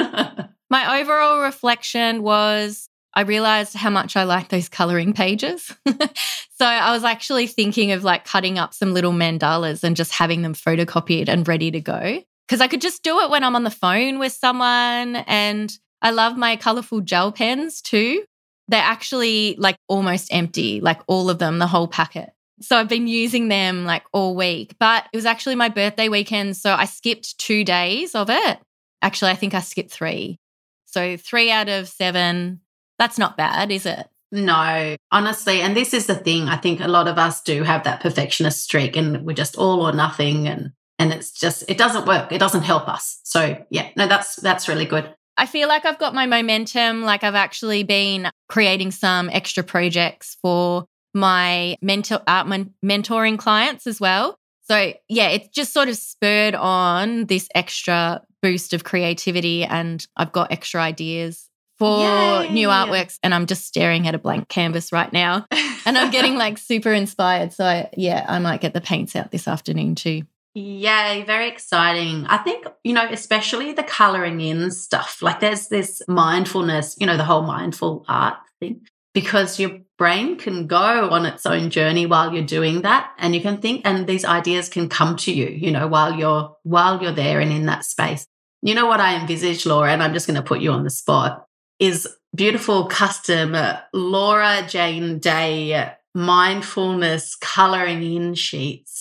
My 0.69 0.99
overall 1.01 1.41
reflection 1.41 2.23
was 2.23 2.89
I 3.13 3.21
realized 3.21 3.75
how 3.75 3.89
much 3.89 4.17
I 4.17 4.23
like 4.23 4.49
those 4.49 4.67
coloring 4.67 5.13
pages. 5.13 5.73
so 5.87 6.65
I 6.65 6.91
was 6.91 7.05
actually 7.05 7.47
thinking 7.47 7.93
of 7.93 8.03
like 8.03 8.25
cutting 8.25 8.59
up 8.59 8.73
some 8.73 8.93
little 8.93 9.13
mandalas 9.13 9.83
and 9.83 9.95
just 9.95 10.11
having 10.11 10.41
them 10.41 10.53
photocopied 10.53 11.29
and 11.29 11.47
ready 11.47 11.71
to 11.71 11.79
go. 11.79 12.21
Because 12.45 12.61
I 12.61 12.67
could 12.67 12.81
just 12.81 13.03
do 13.03 13.21
it 13.21 13.29
when 13.29 13.43
I'm 13.43 13.55
on 13.55 13.63
the 13.63 13.71
phone 13.71 14.19
with 14.19 14.33
someone. 14.33 15.15
And 15.15 15.75
I 16.05 16.11
love 16.11 16.37
my 16.37 16.55
colorful 16.55 17.01
gel 17.01 17.31
pens 17.31 17.81
too. 17.81 18.23
They're 18.67 18.79
actually 18.79 19.55
like 19.57 19.75
almost 19.87 20.31
empty, 20.31 20.79
like 20.79 21.01
all 21.07 21.31
of 21.31 21.39
them, 21.39 21.57
the 21.57 21.65
whole 21.65 21.87
packet. 21.87 22.29
So 22.61 22.77
I've 22.77 22.87
been 22.87 23.07
using 23.07 23.47
them 23.47 23.85
like 23.85 24.03
all 24.13 24.35
week, 24.35 24.75
but 24.79 25.07
it 25.11 25.17
was 25.17 25.25
actually 25.25 25.55
my 25.55 25.67
birthday 25.67 26.07
weekend. 26.07 26.57
So 26.57 26.71
I 26.75 26.85
skipped 26.85 27.39
two 27.39 27.63
days 27.63 28.13
of 28.13 28.29
it. 28.29 28.59
Actually, 29.01 29.31
I 29.31 29.35
think 29.35 29.55
I 29.55 29.61
skipped 29.61 29.89
three. 29.89 30.37
So 30.85 31.17
three 31.17 31.49
out 31.49 31.69
of 31.69 31.87
seven 31.87 32.61
that's 32.99 33.17
not 33.17 33.35
bad, 33.35 33.71
is 33.71 33.87
it? 33.87 34.07
No, 34.31 34.95
honestly. 35.11 35.61
And 35.61 35.75
this 35.75 35.91
is 35.91 36.05
the 36.05 36.13
thing. 36.13 36.49
I 36.49 36.57
think 36.57 36.81
a 36.81 36.87
lot 36.87 37.07
of 37.07 37.17
us 37.17 37.41
do 37.41 37.63
have 37.63 37.83
that 37.85 38.01
perfectionist 38.01 38.63
streak 38.63 38.95
and 38.95 39.25
we're 39.25 39.33
just 39.33 39.57
all 39.57 39.81
or 39.81 39.91
nothing. 39.91 40.47
And, 40.47 40.73
and 40.99 41.11
it's 41.11 41.31
just, 41.31 41.63
it 41.67 41.79
doesn't 41.79 42.05
work. 42.05 42.31
It 42.31 42.37
doesn't 42.37 42.61
help 42.61 42.87
us. 42.87 43.19
So 43.23 43.57
yeah, 43.71 43.89
no, 43.97 44.05
that's, 44.07 44.35
that's 44.35 44.67
really 44.67 44.85
good. 44.85 45.11
I 45.37 45.45
feel 45.45 45.67
like 45.67 45.85
I've 45.85 45.99
got 45.99 46.13
my 46.13 46.25
momentum. 46.25 47.03
Like 47.03 47.23
I've 47.23 47.35
actually 47.35 47.83
been 47.83 48.29
creating 48.47 48.91
some 48.91 49.29
extra 49.29 49.63
projects 49.63 50.37
for 50.41 50.85
my 51.13 51.77
mentor, 51.81 52.21
art 52.27 52.47
men- 52.47 52.73
mentoring 52.83 53.37
clients 53.37 53.87
as 53.87 53.99
well. 53.99 54.37
So 54.63 54.93
yeah, 55.09 55.29
it's 55.29 55.47
just 55.49 55.73
sort 55.73 55.89
of 55.89 55.95
spurred 55.97 56.55
on 56.55 57.25
this 57.25 57.47
extra 57.53 58.21
boost 58.41 58.73
of 58.73 58.83
creativity 58.83 59.63
and 59.63 60.05
I've 60.17 60.31
got 60.31 60.51
extra 60.51 60.81
ideas 60.81 61.49
for 61.77 61.99
Yay. 61.99 62.49
new 62.51 62.69
artworks 62.69 63.19
and 63.21 63.33
I'm 63.33 63.45
just 63.45 63.65
staring 63.65 64.07
at 64.07 64.15
a 64.15 64.19
blank 64.19 64.47
canvas 64.47 64.91
right 64.91 65.11
now 65.11 65.45
and 65.85 65.97
I'm 65.97 66.09
getting 66.11 66.35
like 66.35 66.57
super 66.57 66.93
inspired. 66.93 67.53
So 67.53 67.65
I, 67.65 67.89
yeah, 67.97 68.25
I 68.27 68.39
might 68.39 68.61
get 68.61 68.73
the 68.73 68.81
paints 68.81 69.15
out 69.15 69.31
this 69.31 69.47
afternoon 69.47 69.95
too. 69.95 70.23
Yay, 70.57 71.25
very 71.27 71.49
exciting. 71.49 72.25
I 72.27 72.37
think, 72.37 72.65
you 72.85 72.93
know, 72.93 73.05
especially 73.11 73.73
the 73.73 73.83
coloring 73.83 74.39
in 74.39 74.71
stuff. 74.71 75.21
Like 75.21 75.41
there's 75.41 75.67
this 75.67 76.01
mindfulness, 76.07 76.95
you 76.97 77.05
know, 77.05 77.17
the 77.17 77.25
whole 77.25 77.41
mindful 77.41 78.05
art 78.07 78.37
thing 78.61 78.87
because 79.13 79.59
your 79.59 79.79
brain 79.97 80.37
can 80.37 80.65
go 80.65 81.09
on 81.09 81.25
its 81.25 81.45
own 81.45 81.69
journey 81.69 82.05
while 82.05 82.33
you're 82.33 82.45
doing 82.45 82.83
that 82.83 83.11
and 83.17 83.35
you 83.35 83.41
can 83.41 83.57
think 83.57 83.81
and 83.83 84.07
these 84.07 84.23
ideas 84.23 84.69
can 84.69 84.87
come 84.87 85.17
to 85.17 85.33
you, 85.33 85.47
you 85.47 85.71
know, 85.71 85.87
while 85.87 86.15
you're 86.15 86.55
while 86.63 87.03
you're 87.03 87.11
there 87.11 87.41
and 87.41 87.51
in 87.51 87.65
that 87.65 87.83
space. 87.83 88.25
You 88.61 88.75
know 88.75 88.85
what 88.85 89.01
I 89.01 89.19
envisage, 89.19 89.65
Laura, 89.65 89.91
and 89.91 90.01
I'm 90.01 90.13
just 90.13 90.25
going 90.25 90.35
to 90.35 90.41
put 90.41 90.61
you 90.61 90.71
on 90.71 90.85
the 90.85 90.89
spot 90.89 91.45
is 91.79 92.07
beautiful 92.33 92.85
custom 92.85 93.55
uh, 93.55 93.77
Laura 93.93 94.65
Jane 94.67 95.19
Day 95.19 95.73
uh, 95.73 95.89
mindfulness 96.13 97.35
coloring 97.35 98.01
in 98.03 98.33
sheets 98.35 98.94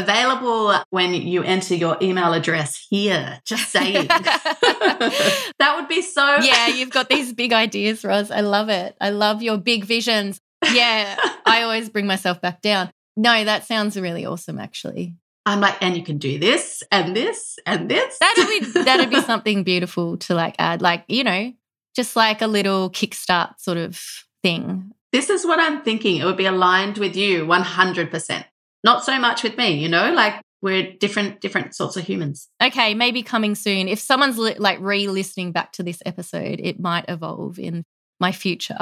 available 0.00 0.74
when 0.90 1.14
you 1.14 1.42
enter 1.42 1.74
your 1.74 1.96
email 2.02 2.32
address 2.32 2.86
here. 2.90 3.40
Just 3.44 3.70
saying. 3.70 4.06
that 4.08 5.74
would 5.76 5.88
be 5.88 6.02
so. 6.02 6.38
Yeah, 6.40 6.68
you've 6.68 6.90
got 6.90 7.08
these 7.08 7.32
big 7.32 7.52
ideas, 7.52 8.04
Ros. 8.04 8.30
I 8.30 8.40
love 8.40 8.68
it. 8.68 8.96
I 9.00 9.10
love 9.10 9.42
your 9.42 9.58
big 9.58 9.84
visions. 9.84 10.40
yeah, 10.72 11.16
I 11.46 11.62
always 11.64 11.88
bring 11.88 12.06
myself 12.06 12.40
back 12.40 12.60
down. 12.60 12.90
No, 13.16 13.44
that 13.44 13.64
sounds 13.64 13.98
really 13.98 14.24
awesome, 14.26 14.58
actually. 14.58 15.14
I'm 15.46 15.60
like, 15.60 15.76
and 15.80 15.96
you 15.96 16.02
can 16.02 16.18
do 16.18 16.38
this 16.38 16.82
and 16.92 17.16
this 17.16 17.58
and 17.66 17.90
this. 17.90 18.18
That'd 18.18 18.46
be 18.46 18.82
that'd 18.82 19.10
be 19.10 19.20
something 19.22 19.62
beautiful 19.64 20.18
to 20.18 20.34
like 20.34 20.54
add, 20.58 20.82
like 20.82 21.04
you 21.08 21.24
know, 21.24 21.52
just 21.96 22.16
like 22.16 22.42
a 22.42 22.46
little 22.46 22.90
kickstart 22.90 23.58
sort 23.58 23.78
of 23.78 24.00
thing. 24.42 24.92
This 25.12 25.28
is 25.28 25.44
what 25.44 25.58
I'm 25.58 25.82
thinking. 25.82 26.16
It 26.16 26.24
would 26.24 26.36
be 26.36 26.46
aligned 26.46 26.98
with 26.98 27.16
you 27.16 27.44
100%. 27.46 28.44
Not 28.82 29.04
so 29.04 29.18
much 29.18 29.42
with 29.42 29.56
me, 29.56 29.78
you 29.78 29.88
know, 29.88 30.12
like 30.12 30.40
we're 30.62 30.92
different 30.92 31.40
different 31.40 31.74
sorts 31.74 31.96
of 31.96 32.04
humans. 32.04 32.48
Okay, 32.62 32.94
maybe 32.94 33.22
coming 33.22 33.54
soon. 33.54 33.88
If 33.88 33.98
someone's 33.98 34.38
li- 34.38 34.56
like 34.58 34.78
re-listening 34.80 35.52
back 35.52 35.72
to 35.72 35.82
this 35.82 36.02
episode, 36.04 36.60
it 36.62 36.80
might 36.80 37.04
evolve 37.08 37.58
in 37.58 37.84
my 38.18 38.32
future. 38.32 38.78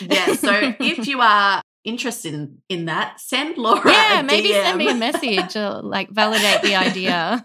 yeah. 0.00 0.34
So 0.34 0.74
if 0.80 1.06
you 1.06 1.20
are 1.20 1.62
interested 1.84 2.34
in, 2.34 2.58
in 2.68 2.84
that, 2.86 3.20
send 3.20 3.56
Laura. 3.56 3.90
Yeah, 3.90 4.22
maybe 4.22 4.48
DM. 4.48 4.62
send 4.62 4.78
me 4.78 4.88
a 4.88 4.94
message 4.94 5.56
or 5.56 5.80
like 5.82 6.10
validate 6.10 6.62
the 6.62 6.74
idea. 6.74 7.42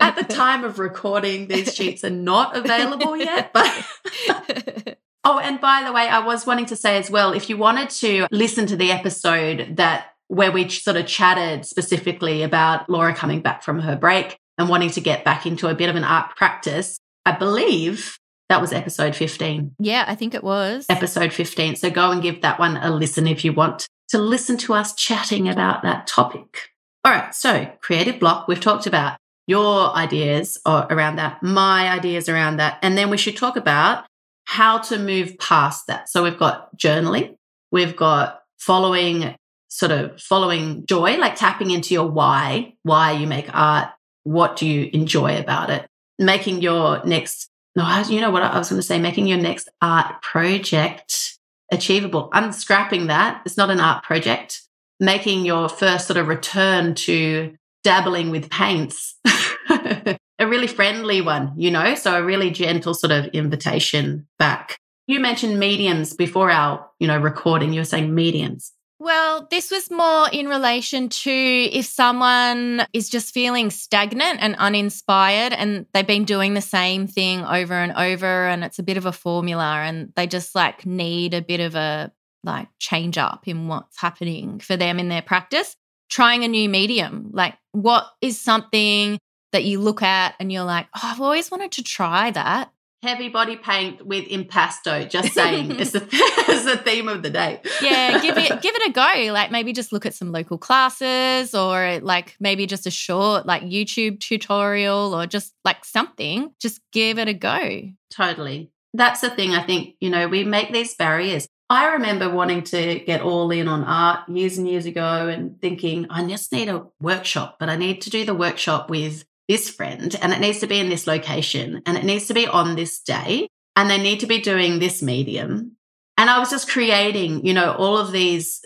At 0.00 0.16
the 0.16 0.24
time 0.28 0.64
of 0.64 0.78
recording, 0.78 1.48
these 1.48 1.74
sheets 1.74 2.04
are 2.04 2.10
not 2.10 2.56
available 2.56 3.16
yet, 3.16 3.52
but. 3.54 4.98
Oh, 5.28 5.40
and 5.40 5.60
by 5.60 5.82
the 5.84 5.92
way, 5.92 6.06
I 6.08 6.24
was 6.24 6.46
wanting 6.46 6.66
to 6.66 6.76
say 6.76 6.98
as 6.98 7.10
well, 7.10 7.32
if 7.32 7.50
you 7.50 7.56
wanted 7.56 7.90
to 7.90 8.28
listen 8.30 8.66
to 8.66 8.76
the 8.76 8.92
episode 8.92 9.76
that 9.76 10.12
where 10.28 10.52
we 10.52 10.68
sort 10.68 10.96
of 10.96 11.06
chatted 11.06 11.64
specifically 11.64 12.42
about 12.42 12.88
Laura 12.90 13.14
coming 13.14 13.40
back 13.40 13.62
from 13.62 13.80
her 13.80 13.96
break 13.96 14.38
and 14.58 14.68
wanting 14.68 14.90
to 14.90 15.00
get 15.00 15.24
back 15.24 15.46
into 15.46 15.68
a 15.68 15.74
bit 15.74 15.88
of 15.88 15.96
an 15.96 16.04
art 16.04 16.34
practice, 16.36 16.98
I 17.24 17.32
believe 17.32 18.18
that 18.48 18.60
was 18.60 18.72
episode 18.72 19.14
15. 19.16 19.74
Yeah, 19.78 20.04
I 20.06 20.14
think 20.14 20.34
it 20.34 20.44
was. 20.44 20.86
Episode 20.88 21.32
15. 21.32 21.76
So 21.76 21.90
go 21.90 22.10
and 22.10 22.22
give 22.22 22.42
that 22.42 22.58
one 22.58 22.76
a 22.76 22.90
listen 22.90 23.26
if 23.26 23.44
you 23.44 23.52
want 23.52 23.86
to 24.08 24.18
listen 24.18 24.56
to 24.58 24.74
us 24.74 24.94
chatting 24.94 25.48
about 25.48 25.82
that 25.82 26.06
topic. 26.06 26.70
All 27.04 27.12
right. 27.12 27.34
So, 27.34 27.70
creative 27.80 28.18
block, 28.18 28.48
we've 28.48 28.60
talked 28.60 28.86
about 28.86 29.16
your 29.46 29.94
ideas 29.94 30.58
around 30.66 31.16
that, 31.16 31.40
my 31.42 31.88
ideas 31.88 32.28
around 32.28 32.56
that. 32.56 32.78
And 32.82 32.98
then 32.98 33.10
we 33.10 33.16
should 33.16 33.36
talk 33.36 33.56
about 33.56 34.04
how 34.44 34.78
to 34.78 34.98
move 34.98 35.38
past 35.38 35.86
that. 35.86 36.08
So, 36.08 36.22
we've 36.24 36.38
got 36.38 36.76
journaling, 36.76 37.36
we've 37.70 37.94
got 37.94 38.42
following, 38.58 39.36
sort 39.68 39.92
of 39.92 40.20
following 40.20 40.86
joy, 40.86 41.16
like 41.18 41.36
tapping 41.36 41.70
into 41.70 41.94
your 41.94 42.06
why, 42.06 42.74
why 42.82 43.12
you 43.12 43.26
make 43.26 43.54
art, 43.54 43.88
what 44.24 44.56
do 44.56 44.66
you 44.66 44.90
enjoy 44.92 45.38
about 45.38 45.70
it, 45.70 45.86
making 46.18 46.62
your 46.62 47.04
next 47.04 47.50
no, 47.76 48.02
you 48.08 48.22
know 48.22 48.30
what 48.30 48.42
I 48.42 48.58
was 48.58 48.70
going 48.70 48.80
to 48.80 48.86
say, 48.86 48.98
making 48.98 49.26
your 49.26 49.38
next 49.38 49.68
art 49.82 50.22
project 50.22 51.36
achievable, 51.70 52.30
unscrapping 52.32 53.08
that. 53.08 53.42
It's 53.44 53.58
not 53.58 53.70
an 53.70 53.80
art 53.80 54.02
project. 54.02 54.62
Making 54.98 55.44
your 55.44 55.68
first 55.68 56.06
sort 56.06 56.16
of 56.16 56.26
return 56.26 56.94
to 56.94 57.54
dabbling 57.84 58.30
with 58.30 58.50
paints, 58.50 59.14
a 59.68 60.16
really 60.40 60.66
friendly 60.66 61.20
one, 61.20 61.52
you 61.56 61.70
know, 61.70 61.94
so 61.94 62.16
a 62.16 62.24
really 62.24 62.50
gentle 62.50 62.94
sort 62.94 63.10
of 63.10 63.26
invitation 63.26 64.26
back. 64.38 64.78
You 65.06 65.20
mentioned 65.20 65.60
mediums 65.60 66.14
before 66.14 66.50
our, 66.50 66.88
you 66.98 67.06
know, 67.06 67.18
recording. 67.18 67.74
You 67.74 67.80
were 67.80 67.84
saying 67.84 68.14
mediums. 68.14 68.72
Well, 68.98 69.46
this 69.50 69.70
was 69.70 69.90
more 69.90 70.28
in 70.30 70.48
relation 70.48 71.10
to 71.10 71.30
if 71.30 71.84
someone 71.84 72.86
is 72.94 73.10
just 73.10 73.34
feeling 73.34 73.70
stagnant 73.70 74.38
and 74.40 74.56
uninspired 74.56 75.52
and 75.52 75.84
they've 75.92 76.06
been 76.06 76.24
doing 76.24 76.54
the 76.54 76.62
same 76.62 77.06
thing 77.06 77.44
over 77.44 77.74
and 77.74 77.92
over 77.92 78.46
and 78.46 78.64
it's 78.64 78.78
a 78.78 78.82
bit 78.82 78.96
of 78.96 79.04
a 79.04 79.12
formula 79.12 79.82
and 79.82 80.12
they 80.16 80.26
just 80.26 80.54
like 80.54 80.86
need 80.86 81.34
a 81.34 81.42
bit 81.42 81.60
of 81.60 81.74
a 81.74 82.10
like 82.42 82.68
change 82.78 83.18
up 83.18 83.46
in 83.46 83.68
what's 83.68 84.00
happening 84.00 84.60
for 84.60 84.78
them 84.78 84.98
in 84.98 85.08
their 85.08 85.22
practice. 85.22 85.76
Trying 86.08 86.44
a 86.44 86.48
new 86.48 86.68
medium. 86.68 87.30
Like, 87.32 87.54
what 87.72 88.06
is 88.22 88.40
something 88.40 89.18
that 89.52 89.64
you 89.64 89.80
look 89.80 90.02
at 90.02 90.34
and 90.38 90.50
you're 90.50 90.64
like, 90.64 90.86
oh, 90.94 91.00
I've 91.02 91.20
always 91.20 91.50
wanted 91.50 91.72
to 91.72 91.82
try 91.82 92.30
that 92.30 92.70
heavy 93.06 93.28
body 93.28 93.56
paint 93.56 94.04
with 94.04 94.26
impasto. 94.28 95.08
Just 95.08 95.32
saying, 95.32 95.70
it's, 95.78 95.92
the, 95.92 96.00
the 96.00 96.80
theme 96.84 97.08
of 97.08 97.22
the 97.22 97.30
day. 97.30 97.60
yeah, 97.80 98.20
give 98.20 98.36
it 98.36 98.48
give 98.62 98.74
it 98.74 98.90
a 98.90 98.92
go. 98.92 99.32
Like 99.32 99.50
maybe 99.50 99.72
just 99.72 99.92
look 99.92 100.06
at 100.06 100.14
some 100.14 100.32
local 100.32 100.58
classes, 100.58 101.54
or 101.54 102.00
like 102.00 102.36
maybe 102.40 102.66
just 102.66 102.86
a 102.86 102.90
short 102.90 103.46
like 103.46 103.62
YouTube 103.62 104.20
tutorial, 104.20 105.14
or 105.14 105.26
just 105.26 105.54
like 105.64 105.84
something. 105.84 106.52
Just 106.60 106.80
give 106.92 107.18
it 107.18 107.28
a 107.28 107.34
go. 107.34 107.82
Totally. 108.10 108.70
That's 108.94 109.20
the 109.20 109.30
thing. 109.30 109.52
I 109.54 109.62
think 109.62 109.96
you 110.00 110.10
know 110.10 110.28
we 110.28 110.44
make 110.44 110.72
these 110.72 110.94
barriers. 110.94 111.48
I 111.68 111.94
remember 111.94 112.30
wanting 112.30 112.62
to 112.64 113.00
get 113.00 113.22
all 113.22 113.50
in 113.50 113.66
on 113.66 113.82
art 113.82 114.28
years 114.28 114.56
and 114.56 114.68
years 114.68 114.86
ago 114.86 115.26
and 115.26 115.60
thinking, 115.60 116.06
I 116.10 116.24
just 116.24 116.52
need 116.52 116.68
a 116.68 116.86
workshop, 117.00 117.56
but 117.58 117.68
I 117.68 117.76
need 117.76 118.02
to 118.02 118.10
do 118.10 118.24
the 118.24 118.34
workshop 118.34 118.88
with 118.88 119.24
this 119.48 119.70
friend 119.70 120.16
and 120.20 120.32
it 120.32 120.40
needs 120.40 120.58
to 120.60 120.66
be 120.66 120.78
in 120.78 120.88
this 120.88 121.06
location 121.06 121.82
and 121.86 121.96
it 121.96 122.04
needs 122.04 122.26
to 122.26 122.34
be 122.34 122.46
on 122.46 122.76
this 122.76 123.00
day 123.00 123.48
and 123.76 123.88
they 123.88 123.98
need 123.98 124.20
to 124.20 124.26
be 124.26 124.40
doing 124.40 124.78
this 124.78 125.02
medium. 125.02 125.76
And 126.18 126.30
I 126.30 126.38
was 126.38 126.50
just 126.50 126.68
creating, 126.68 127.44
you 127.44 127.54
know, 127.54 127.72
all 127.72 127.98
of 127.98 128.10
these 128.10 128.64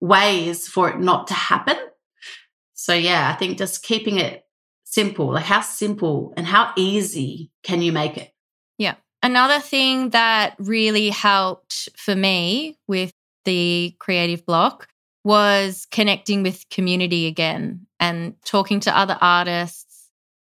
ways 0.00 0.66
for 0.66 0.90
it 0.90 0.98
not 0.98 1.28
to 1.28 1.34
happen. 1.34 1.76
So 2.74 2.94
yeah, 2.94 3.30
I 3.30 3.36
think 3.36 3.58
just 3.58 3.82
keeping 3.82 4.18
it 4.18 4.44
simple, 4.84 5.32
like 5.32 5.44
how 5.44 5.60
simple 5.60 6.34
and 6.36 6.46
how 6.46 6.72
easy 6.76 7.50
can 7.62 7.80
you 7.80 7.92
make 7.92 8.16
it? 8.16 8.32
Yeah. 8.78 8.94
Another 9.22 9.60
thing 9.60 10.10
that 10.10 10.56
really 10.58 11.10
helped 11.10 11.90
for 11.96 12.16
me 12.16 12.78
with 12.88 13.12
the 13.44 13.94
creative 13.98 14.44
block 14.44 14.88
was 15.22 15.86
connecting 15.90 16.42
with 16.42 16.68
community 16.70 17.26
again 17.26 17.86
and 18.00 18.34
talking 18.44 18.80
to 18.80 18.96
other 18.96 19.18
artists 19.20 19.89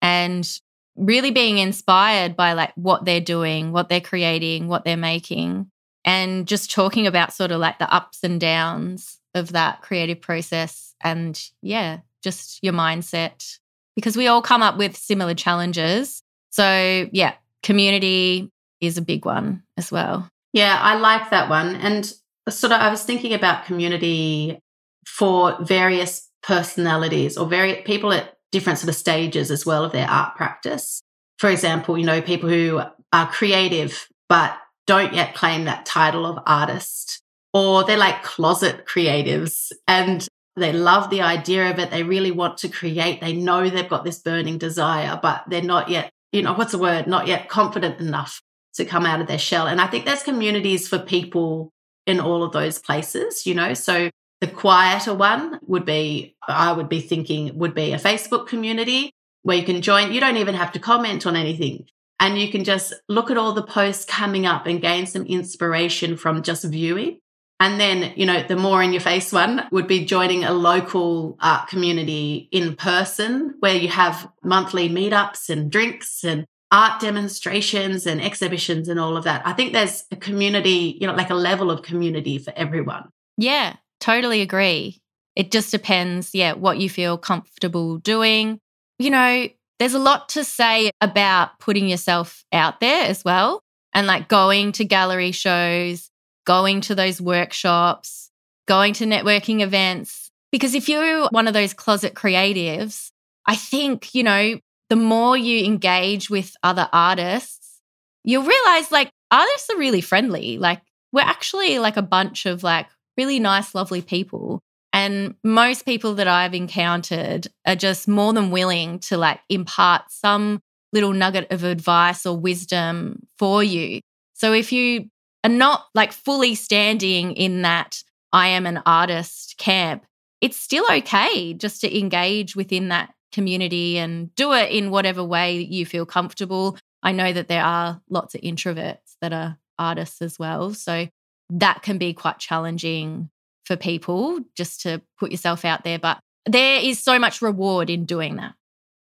and 0.01 0.47
really 0.95 1.31
being 1.31 1.57
inspired 1.57 2.35
by 2.35 2.53
like 2.53 2.73
what 2.75 3.05
they're 3.05 3.21
doing, 3.21 3.71
what 3.71 3.89
they're 3.89 4.01
creating, 4.01 4.67
what 4.67 4.83
they're 4.83 4.97
making, 4.97 5.69
and 6.05 6.47
just 6.47 6.71
talking 6.71 7.07
about 7.07 7.33
sort 7.33 7.51
of 7.51 7.59
like 7.59 7.79
the 7.79 7.93
ups 7.93 8.23
and 8.23 8.39
downs 8.39 9.17
of 9.33 9.51
that 9.53 9.81
creative 9.81 10.21
process 10.21 10.95
and 11.01 11.49
yeah, 11.61 11.99
just 12.21 12.59
your 12.63 12.73
mindset 12.73 13.59
because 13.95 14.17
we 14.17 14.27
all 14.27 14.41
come 14.41 14.61
up 14.61 14.77
with 14.77 14.95
similar 14.95 15.33
challenges. 15.33 16.23
So, 16.51 17.09
yeah, 17.11 17.33
community 17.63 18.51
is 18.81 18.97
a 18.97 19.01
big 19.01 19.25
one 19.25 19.63
as 19.77 19.91
well. 19.91 20.29
Yeah, 20.53 20.79
I 20.81 20.95
like 20.95 21.29
that 21.29 21.49
one. 21.49 21.75
And 21.75 22.05
sort 22.49 22.73
of 22.73 22.81
I 22.81 22.89
was 22.89 23.03
thinking 23.03 23.33
about 23.33 23.65
community 23.65 24.59
for 25.05 25.57
various 25.61 26.29
personalities 26.41 27.37
or 27.37 27.45
very 27.45 27.75
people 27.83 28.13
at 28.13 28.38
different 28.51 28.79
sort 28.79 28.89
of 28.89 28.95
stages 28.95 29.51
as 29.51 29.65
well 29.65 29.83
of 29.83 29.91
their 29.91 30.09
art 30.09 30.35
practice. 30.35 31.01
For 31.37 31.49
example, 31.49 31.97
you 31.97 32.05
know, 32.05 32.21
people 32.21 32.49
who 32.49 32.81
are 33.13 33.27
creative 33.31 34.07
but 34.27 34.57
don't 34.87 35.13
yet 35.13 35.35
claim 35.35 35.65
that 35.65 35.85
title 35.85 36.25
of 36.25 36.39
artist, 36.45 37.21
or 37.53 37.83
they're 37.83 37.97
like 37.97 38.23
closet 38.23 38.85
creatives 38.85 39.71
and 39.87 40.27
they 40.55 40.73
love 40.73 41.09
the 41.09 41.21
idea 41.21 41.69
of 41.69 41.79
it. 41.79 41.89
They 41.91 42.03
really 42.03 42.31
want 42.31 42.57
to 42.59 42.69
create. 42.69 43.21
They 43.21 43.33
know 43.33 43.69
they've 43.69 43.87
got 43.87 44.03
this 44.03 44.19
burning 44.19 44.57
desire, 44.57 45.19
but 45.21 45.43
they're 45.47 45.61
not 45.61 45.89
yet, 45.89 46.09
you 46.31 46.41
know, 46.41 46.53
what's 46.53 46.71
the 46.73 46.77
word? 46.77 47.07
Not 47.07 47.27
yet 47.27 47.49
confident 47.49 47.99
enough 47.99 48.41
to 48.75 48.85
come 48.85 49.05
out 49.05 49.21
of 49.21 49.27
their 49.27 49.39
shell. 49.39 49.67
And 49.67 49.79
I 49.79 49.87
think 49.87 50.05
there's 50.05 50.23
communities 50.23 50.87
for 50.87 50.99
people 50.99 51.71
in 52.05 52.19
all 52.19 52.43
of 52.43 52.51
those 52.51 52.79
places, 52.79 53.45
you 53.45 53.55
know. 53.55 53.73
So 53.73 54.09
the 54.41 54.47
quieter 54.47 55.13
one 55.13 55.59
would 55.67 55.85
be, 55.85 56.35
I 56.47 56.71
would 56.71 56.89
be 56.89 57.01
thinking, 57.01 57.57
would 57.57 57.73
be 57.73 57.93
a 57.93 57.99
Facebook 57.99 58.47
community 58.47 59.11
where 59.43 59.57
you 59.57 59.63
can 59.63 59.81
join. 59.81 60.11
You 60.11 60.19
don't 60.19 60.37
even 60.37 60.55
have 60.55 60.71
to 60.73 60.79
comment 60.79 61.25
on 61.25 61.35
anything. 61.35 61.87
And 62.19 62.37
you 62.37 62.51
can 62.51 62.63
just 62.63 62.93
look 63.07 63.31
at 63.31 63.37
all 63.37 63.53
the 63.53 63.63
posts 63.63 64.05
coming 64.05 64.45
up 64.45 64.65
and 64.65 64.81
gain 64.81 65.05
some 65.05 65.25
inspiration 65.25 66.17
from 66.17 66.43
just 66.43 66.65
viewing. 66.65 67.19
And 67.61 67.79
then, 67.79 68.13
you 68.15 68.25
know, 68.25 68.41
the 68.43 68.55
more 68.55 68.81
in 68.81 68.93
your 68.93 69.01
face 69.01 69.33
one 69.33 69.67
would 69.71 69.87
be 69.87 70.05
joining 70.05 70.45
a 70.45 70.53
local 70.53 71.37
art 71.41 71.67
community 71.67 72.47
in 72.51 72.75
person 72.75 73.55
where 73.59 73.75
you 73.75 73.89
have 73.89 74.29
monthly 74.43 74.89
meetups 74.89 75.49
and 75.49 75.69
drinks 75.69 76.23
and 76.23 76.45
art 76.71 77.01
demonstrations 77.01 78.05
and 78.05 78.21
exhibitions 78.21 78.87
and 78.87 78.99
all 78.99 79.17
of 79.17 79.25
that. 79.25 79.41
I 79.45 79.53
think 79.53 79.73
there's 79.73 80.05
a 80.11 80.15
community, 80.15 80.97
you 81.01 81.07
know, 81.07 81.13
like 81.13 81.31
a 81.31 81.35
level 81.35 81.69
of 81.69 81.81
community 81.81 82.37
for 82.37 82.53
everyone. 82.55 83.09
Yeah. 83.37 83.75
Totally 83.99 84.41
agree. 84.41 85.01
It 85.35 85.51
just 85.51 85.71
depends, 85.71 86.33
yeah, 86.33 86.53
what 86.53 86.79
you 86.79 86.89
feel 86.89 87.17
comfortable 87.17 87.97
doing. 87.97 88.59
You 88.97 89.09
know, 89.09 89.47
there's 89.79 89.93
a 89.93 89.99
lot 89.99 90.29
to 90.29 90.43
say 90.43 90.91
about 91.01 91.59
putting 91.59 91.87
yourself 91.87 92.43
out 92.51 92.79
there 92.79 93.05
as 93.05 93.23
well 93.23 93.61
and 93.93 94.07
like 94.07 94.27
going 94.27 94.73
to 94.73 94.85
gallery 94.85 95.31
shows, 95.31 96.09
going 96.45 96.81
to 96.81 96.95
those 96.95 97.21
workshops, 97.21 98.29
going 98.67 98.93
to 98.93 99.05
networking 99.05 99.61
events. 99.61 100.31
Because 100.51 100.75
if 100.75 100.89
you're 100.89 101.27
one 101.29 101.47
of 101.47 101.53
those 101.53 101.73
closet 101.73 102.13
creatives, 102.13 103.11
I 103.45 103.55
think, 103.55 104.13
you 104.13 104.23
know, 104.23 104.59
the 104.89 104.95
more 104.95 105.37
you 105.37 105.63
engage 105.63 106.29
with 106.29 106.55
other 106.63 106.89
artists, 106.91 107.79
you'll 108.23 108.43
realize 108.43 108.91
like 108.91 109.11
artists 109.31 109.69
are 109.69 109.77
really 109.77 110.01
friendly. 110.01 110.57
Like 110.57 110.81
we're 111.11 111.21
actually 111.21 111.79
like 111.79 111.97
a 111.97 112.01
bunch 112.01 112.45
of 112.45 112.63
like 112.63 112.87
really 113.19 113.39
nice, 113.39 113.75
lovely 113.75 114.01
people. 114.01 114.61
And 114.93 115.35
most 115.43 115.83
people 115.83 116.15
that 116.15 116.27
I've 116.29 116.53
encountered 116.53 117.47
are 117.67 117.75
just 117.75 118.07
more 118.07 118.31
than 118.31 118.49
willing 118.49 118.99
to 118.99 119.17
like 119.17 119.41
impart 119.49 120.03
some 120.09 120.61
little 120.93 121.11
nugget 121.11 121.51
of 121.51 121.65
advice 121.65 122.25
or 122.25 122.37
wisdom 122.37 123.27
for 123.37 123.61
you. 123.61 123.99
So 124.35 124.53
if 124.53 124.71
you 124.71 125.09
are 125.43 125.49
not 125.49 125.83
like 125.93 126.13
fully 126.13 126.55
standing 126.55 127.33
in 127.33 127.61
that 127.63 128.01
I 128.31 128.47
am 128.47 128.65
an 128.65 128.81
artist 128.85 129.55
camp, 129.57 130.05
it's 130.39 130.57
still 130.57 130.85
okay 130.89 131.53
just 131.53 131.81
to 131.81 131.99
engage 131.99 132.55
within 132.55 132.87
that 132.87 133.13
community 133.33 133.97
and 133.97 134.33
do 134.35 134.53
it 134.53 134.71
in 134.71 134.91
whatever 134.91 135.25
way 135.25 135.59
you 135.59 135.85
feel 135.85 136.05
comfortable. 136.05 136.77
I 137.03 137.11
know 137.11 137.33
that 137.33 137.49
there 137.49 137.65
are 137.65 138.01
lots 138.09 138.33
of 138.33 138.41
introverts 138.41 139.17
that 139.21 139.33
are 139.33 139.57
artists 139.77 140.21
as 140.21 140.39
well. 140.39 140.73
So 140.73 141.09
that 141.49 141.81
can 141.81 141.97
be 141.97 142.13
quite 142.13 142.39
challenging 142.39 143.29
for 143.65 143.75
people 143.75 144.39
just 144.55 144.81
to 144.81 145.01
put 145.19 145.31
yourself 145.31 145.65
out 145.65 145.83
there. 145.83 145.99
But 145.99 146.19
there 146.45 146.79
is 146.81 147.01
so 147.01 147.19
much 147.19 147.41
reward 147.41 147.89
in 147.89 148.05
doing 148.05 148.35
that. 148.37 148.53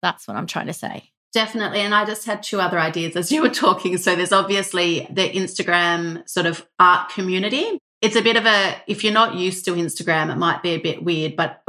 That's 0.01 0.27
what 0.27 0.37
I'm 0.37 0.47
trying 0.47 0.67
to 0.67 0.73
say. 0.73 1.11
Definitely. 1.33 1.81
And 1.81 1.93
I 1.93 2.05
just 2.05 2.25
had 2.25 2.41
two 2.41 2.59
other 2.59 2.79
ideas 2.79 3.15
as 3.15 3.31
you 3.31 3.41
were 3.41 3.49
talking. 3.49 3.97
So 3.97 4.15
there's 4.15 4.31
obviously 4.31 5.07
the 5.11 5.29
Instagram 5.29 6.27
sort 6.27 6.45
of 6.45 6.65
art 6.79 7.09
community. 7.09 7.79
It's 8.01 8.15
a 8.15 8.21
bit 8.21 8.37
of 8.37 8.45
a, 8.45 8.75
if 8.87 9.03
you're 9.03 9.13
not 9.13 9.35
used 9.35 9.65
to 9.65 9.71
Instagram, 9.71 10.31
it 10.31 10.37
might 10.37 10.61
be 10.61 10.71
a 10.71 10.77
bit 10.77 11.03
weird, 11.03 11.35
but 11.35 11.61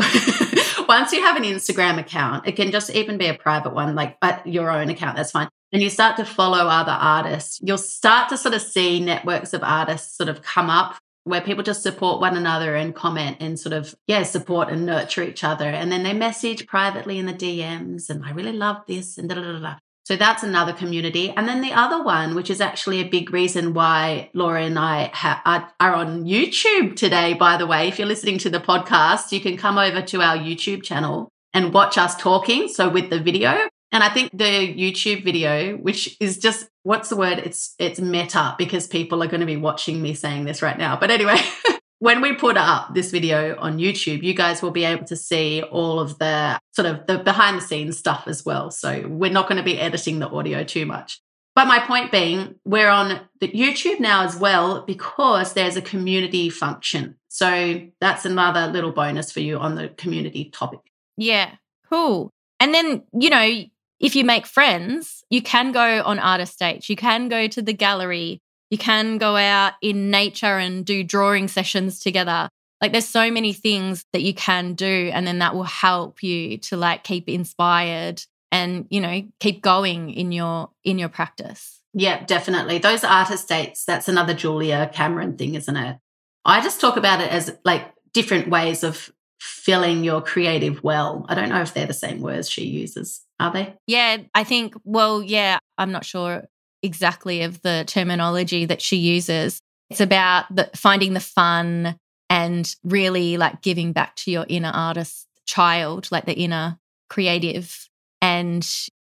once 0.89 1.13
you 1.13 1.23
have 1.23 1.37
an 1.37 1.43
Instagram 1.43 1.99
account, 1.99 2.47
it 2.47 2.53
can 2.53 2.71
just 2.71 2.91
even 2.91 3.17
be 3.17 3.27
a 3.27 3.35
private 3.35 3.73
one, 3.73 3.95
like 3.95 4.19
your 4.45 4.71
own 4.71 4.91
account, 4.91 5.17
that's 5.17 5.31
fine. 5.31 5.49
And 5.73 5.83
you 5.83 5.91
start 5.91 6.17
to 6.17 6.25
follow 6.25 6.67
other 6.67 6.93
artists, 6.93 7.61
you'll 7.63 7.79
start 7.79 8.31
to 8.31 8.39
sort 8.39 8.55
of 8.55 8.63
see 8.63 9.01
networks 9.01 9.53
of 9.53 9.63
artists 9.63 10.17
sort 10.17 10.29
of 10.29 10.43
come 10.43 10.71
up 10.71 10.97
where 11.25 11.41
people 11.43 11.63
just 11.63 11.83
support 11.83 12.21
one 12.21 12.37
another 12.37 12.75
and 12.75 12.95
comment 12.95 13.37
and 13.41 13.61
sort 13.61 13.75
of, 13.75 13.95
yeah, 14.07 14.23
support 14.23 14.71
and 14.71 14.87
nurture 14.87 15.23
each 15.23 15.45
other. 15.45 15.67
And 15.67 15.93
then 15.93 16.03
they 16.03 16.15
message 16.15 16.67
privately 16.67 17.19
in 17.19 17.27
the 17.27 17.35
DMs 17.35 18.09
and 18.09 18.25
I 18.25 18.31
really 18.31 18.53
love 18.53 18.79
this 18.87 19.19
and 19.19 19.29
da 19.29 19.35
da 19.35 19.43
da 19.43 19.59
da. 19.59 19.75
So 20.09 20.17
that's 20.17 20.43
another 20.43 20.73
community. 20.73 21.35
And 21.37 21.47
then 21.47 21.61
the 21.61 21.75
other 21.75 22.03
one, 22.03 22.35
which 22.35 22.49
is 22.49 22.63
actually 22.63 23.01
a 23.01 23.09
big 23.09 23.31
reason 23.31 23.75
why 23.75 24.31
Laura 24.33 24.63
and 24.63 24.79
I 24.79 25.11
ha- 25.13 25.43
are, 25.45 25.71
are 25.81 25.95
on 25.95 26.25
YouTube 26.25 26.97
today, 26.97 27.35
by 27.35 27.59
the 27.59 27.67
way. 27.67 27.89
If 27.89 27.99
you're 27.99 28.09
listening 28.09 28.39
to 28.39 28.49
the 28.49 28.59
podcast, 28.59 29.33
you 29.33 29.41
can 29.41 29.59
come 29.59 29.77
over 29.77 30.01
to 30.01 30.23
our 30.23 30.39
YouTube 30.39 30.83
channel 30.83 31.29
and 31.53 31.75
watch 31.75 31.99
us 31.99 32.17
talking. 32.17 32.69
So 32.69 32.89
with 32.89 33.11
the 33.11 33.21
video. 33.21 33.69
And 33.91 34.05
I 34.05 34.13
think 34.13 34.31
the 34.33 34.45
YouTube 34.45 35.25
video, 35.25 35.77
which 35.77 36.17
is 36.21 36.39
just 36.39 36.69
what's 36.83 37.09
the 37.09 37.17
word? 37.17 37.39
It's 37.39 37.75
it's 37.79 38.01
meta 38.01 38.55
because 38.59 38.87
people 38.87 39.23
are 39.23 39.27
going 39.27 39.41
to 39.41 39.47
be 39.47 39.57
watching 39.57 40.03
me 40.03 40.15
saying 40.15 40.45
this 40.45 40.63
right 40.63 40.79
now. 40.79 40.99
But 40.99 41.11
anyway, 41.11 41.39
when 41.99 42.21
we 42.21 42.35
put 42.35 42.57
up 42.57 42.95
this 42.95 43.11
video 43.11 43.57
on 43.59 43.79
YouTube, 43.79 44.23
you 44.23 44.35
guys 44.35 44.63
will 44.63 44.71
be 44.71 44.85
able 44.85 45.05
to 45.07 45.17
see 45.17 45.63
all 45.63 46.01
of 46.01 46.19
the 46.19 46.61
sort 46.73 46.87
of 46.87 47.07
the 47.07 47.19
behind 47.19 47.57
the 47.57 47.63
scenes 47.63 47.99
stuff 47.99 48.25
as 48.27 48.45
well. 48.45 48.71
So 48.71 49.07
we're 49.09 49.33
not 49.33 49.49
going 49.49 49.59
to 49.59 49.65
be 49.65 49.79
editing 49.79 50.19
the 50.19 50.29
audio 50.29 50.65
too 50.65 50.85
much. 50.85 51.21
But 51.55 51.67
my 51.67 51.81
point 51.81 52.13
being, 52.13 52.55
we're 52.65 52.89
on 52.89 53.21
the 53.41 53.49
YouTube 53.49 53.99
now 53.99 54.23
as 54.23 54.37
well 54.37 54.83
because 54.83 55.55
there's 55.55 55.77
a 55.77 55.83
community 55.83 56.51
function. 56.51 57.17
So 57.29 57.83
that's 58.01 58.25
another 58.25 58.69
little 58.69 58.93
bonus 58.93 59.33
for 59.33 59.41
you 59.41 59.59
on 59.59 59.75
the 59.75 59.89
community 59.89 60.51
topic. 60.51 60.79
Yeah, 61.17 61.51
cool. 61.91 62.31
And 62.61 62.73
then, 62.73 63.03
you 63.13 63.31
know, 63.31 63.65
if 64.01 64.15
you 64.15 64.25
make 64.25 64.47
friends, 64.47 65.25
you 65.31 65.43
can 65.43 65.73
go 65.73 66.03
on 66.05 66.19
artist 66.19 66.59
dates, 66.59 66.89
you 66.89 66.97
can 66.97 67.29
go 67.29 67.49
to 67.49 67.63
the 67.63 67.73
gallery, 67.73 68.41
you 68.71 68.79
can 68.79 69.19
go 69.19 69.37
out 69.37 69.75
in 69.83 70.11
nature 70.11 70.59
and 70.59 70.85
do 70.85 71.03
drawing 71.03 71.49
sessions 71.49 72.01
together. 72.01 72.49
Like 72.81 72.93
there's 72.93 73.09
so 73.09 73.31
many 73.31 73.53
things 73.53 74.05
that 74.13 74.23
you 74.23 74.35
can 74.35 74.75
do 74.75 75.11
and 75.13 75.27
then 75.27 75.41
that 75.41 75.55
will 75.55 75.65
help 75.65 76.23
you 76.23 76.59
to 76.59 76.77
like 76.77 77.03
keep 77.03 77.29
inspired 77.29 78.23
and, 78.53 78.87
you 78.89 79.01
know, 79.01 79.23
keep 79.41 79.63
going 79.63 80.11
in 80.11 80.33
your 80.33 80.71
in 80.85 80.99
your 80.99 81.09
practice. 81.09 81.81
Yeah, 81.93 82.25
definitely. 82.25 82.79
Those 82.79 83.03
artist 83.03 83.49
dates, 83.49 83.85
that's 83.85 84.09
another 84.09 84.35
Julia 84.35 84.91
Cameron 84.93 85.37
thing, 85.37 85.55
isn't 85.55 85.77
it? 85.77 85.99
I 86.45 86.61
just 86.61 86.81
talk 86.81 86.97
about 86.97 87.21
it 87.21 87.31
as 87.33 87.57
like 87.65 87.93
different 88.13 88.49
ways 88.49 88.85
of 88.85 89.11
filling 89.41 90.05
your 90.05 90.21
creative 90.21 90.85
well. 90.85 91.27
I 91.29 91.35
don't 91.35 91.49
know 91.49 91.63
if 91.63 91.75
they're 91.75 91.87
the 91.87 91.93
same 91.93 92.21
words 92.21 92.49
she 92.49 92.65
uses. 92.65 93.23
Are 93.41 93.53
they? 93.53 93.75
Yeah, 93.87 94.19
I 94.35 94.45
think, 94.45 94.75
well, 94.85 95.23
yeah, 95.23 95.59
I'm 95.77 95.93
not 95.93 96.05
sure 96.05 96.45
exactly 96.83 97.43
of 97.43 97.63
the 97.63 97.85
terminology 97.87 98.65
that 98.65 98.83
she 98.83 98.97
uses. 98.97 99.61
It's 99.91 100.01
about 100.01 100.55
the, 100.55 100.71
finding 100.75 101.15
the 101.15 101.21
fun 101.21 101.97
and 102.29 102.75
really 102.85 103.37
like 103.37 103.63
giving 103.63 103.93
back 103.93 104.17
to 104.17 104.31
your 104.31 104.45
inner 104.49 104.71
artist 104.73 105.27
child, 105.47 106.09
like 106.11 106.27
the 106.27 106.39
inner 106.39 106.79
creative, 107.09 107.89
and 108.21 108.63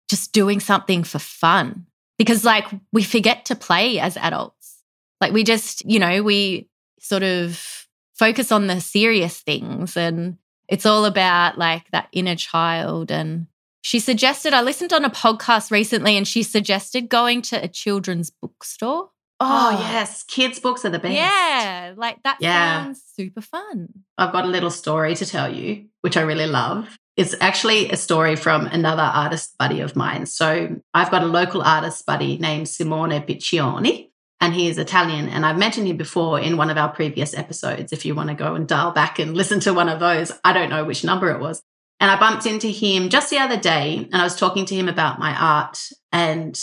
just 0.09 0.31
doing 0.31 0.59
something 0.59 1.03
for 1.03 1.19
fun. 1.19 1.85
Because 2.17 2.43
like 2.45 2.65
we 2.91 3.03
forget 3.03 3.45
to 3.45 3.55
play 3.55 3.99
as 3.99 4.17
adults. 4.17 4.81
Like 5.19 5.33
we 5.33 5.43
just, 5.43 5.83
you 5.89 5.99
know, 5.99 6.23
we 6.23 6.67
sort 6.99 7.23
of 7.23 7.87
focus 8.13 8.51
on 8.51 8.67
the 8.67 8.79
serious 8.79 9.39
things 9.39 9.97
and 9.97 10.37
it's 10.67 10.85
all 10.85 11.05
about 11.05 11.57
like 11.57 11.89
that 11.91 12.07
inner 12.11 12.35
child 12.35 13.11
and 13.11 13.47
she 13.81 13.99
suggested, 13.99 14.53
I 14.53 14.61
listened 14.61 14.93
on 14.93 15.03
a 15.03 15.09
podcast 15.09 15.71
recently 15.71 16.15
and 16.15 16.27
she 16.27 16.43
suggested 16.43 17.09
going 17.09 17.41
to 17.43 17.63
a 17.63 17.67
children's 17.67 18.29
bookstore. 18.29 19.09
Oh, 19.39 19.71
oh 19.73 19.79
yes. 19.79 20.23
Kids' 20.23 20.59
books 20.59 20.85
are 20.85 20.91
the 20.91 20.99
best. 20.99 21.15
Yeah. 21.15 21.93
Like 21.97 22.21
that 22.23 22.37
yeah. 22.39 22.83
sounds 22.83 23.01
super 23.15 23.41
fun. 23.41 23.89
I've 24.17 24.31
got 24.31 24.45
a 24.45 24.49
little 24.49 24.69
story 24.69 25.15
to 25.15 25.25
tell 25.25 25.53
you, 25.53 25.87
which 26.01 26.15
I 26.15 26.21
really 26.21 26.45
love. 26.45 26.97
It's 27.17 27.35
actually 27.41 27.89
a 27.89 27.97
story 27.97 28.35
from 28.35 28.67
another 28.67 29.01
artist 29.01 29.57
buddy 29.57 29.81
of 29.81 29.95
mine. 29.95 30.27
So 30.27 30.79
I've 30.93 31.11
got 31.11 31.23
a 31.23 31.27
local 31.27 31.63
artist 31.63 32.05
buddy 32.05 32.37
named 32.37 32.69
Simone 32.69 33.19
Piccioni, 33.21 34.09
and 34.39 34.53
he 34.53 34.67
is 34.67 34.77
Italian. 34.77 35.27
And 35.27 35.45
I've 35.45 35.57
mentioned 35.57 35.87
him 35.87 35.97
before 35.97 36.39
in 36.39 36.55
one 36.55 36.69
of 36.69 36.77
our 36.77 36.89
previous 36.89 37.33
episodes. 37.33 37.91
If 37.91 38.05
you 38.05 38.15
want 38.15 38.29
to 38.29 38.35
go 38.35 38.55
and 38.55 38.67
dial 38.67 38.91
back 38.91 39.19
and 39.19 39.35
listen 39.35 39.59
to 39.61 39.73
one 39.73 39.89
of 39.89 39.99
those, 39.99 40.31
I 40.43 40.53
don't 40.53 40.69
know 40.69 40.85
which 40.85 41.03
number 41.03 41.31
it 41.31 41.39
was. 41.39 41.61
And 42.01 42.09
I 42.09 42.19
bumped 42.19 42.47
into 42.47 42.67
him 42.67 43.09
just 43.09 43.29
the 43.29 43.37
other 43.37 43.57
day 43.57 44.09
and 44.11 44.15
I 44.15 44.23
was 44.23 44.35
talking 44.35 44.65
to 44.65 44.75
him 44.75 44.89
about 44.89 45.19
my 45.19 45.39
art 45.39 45.79
and 46.11 46.59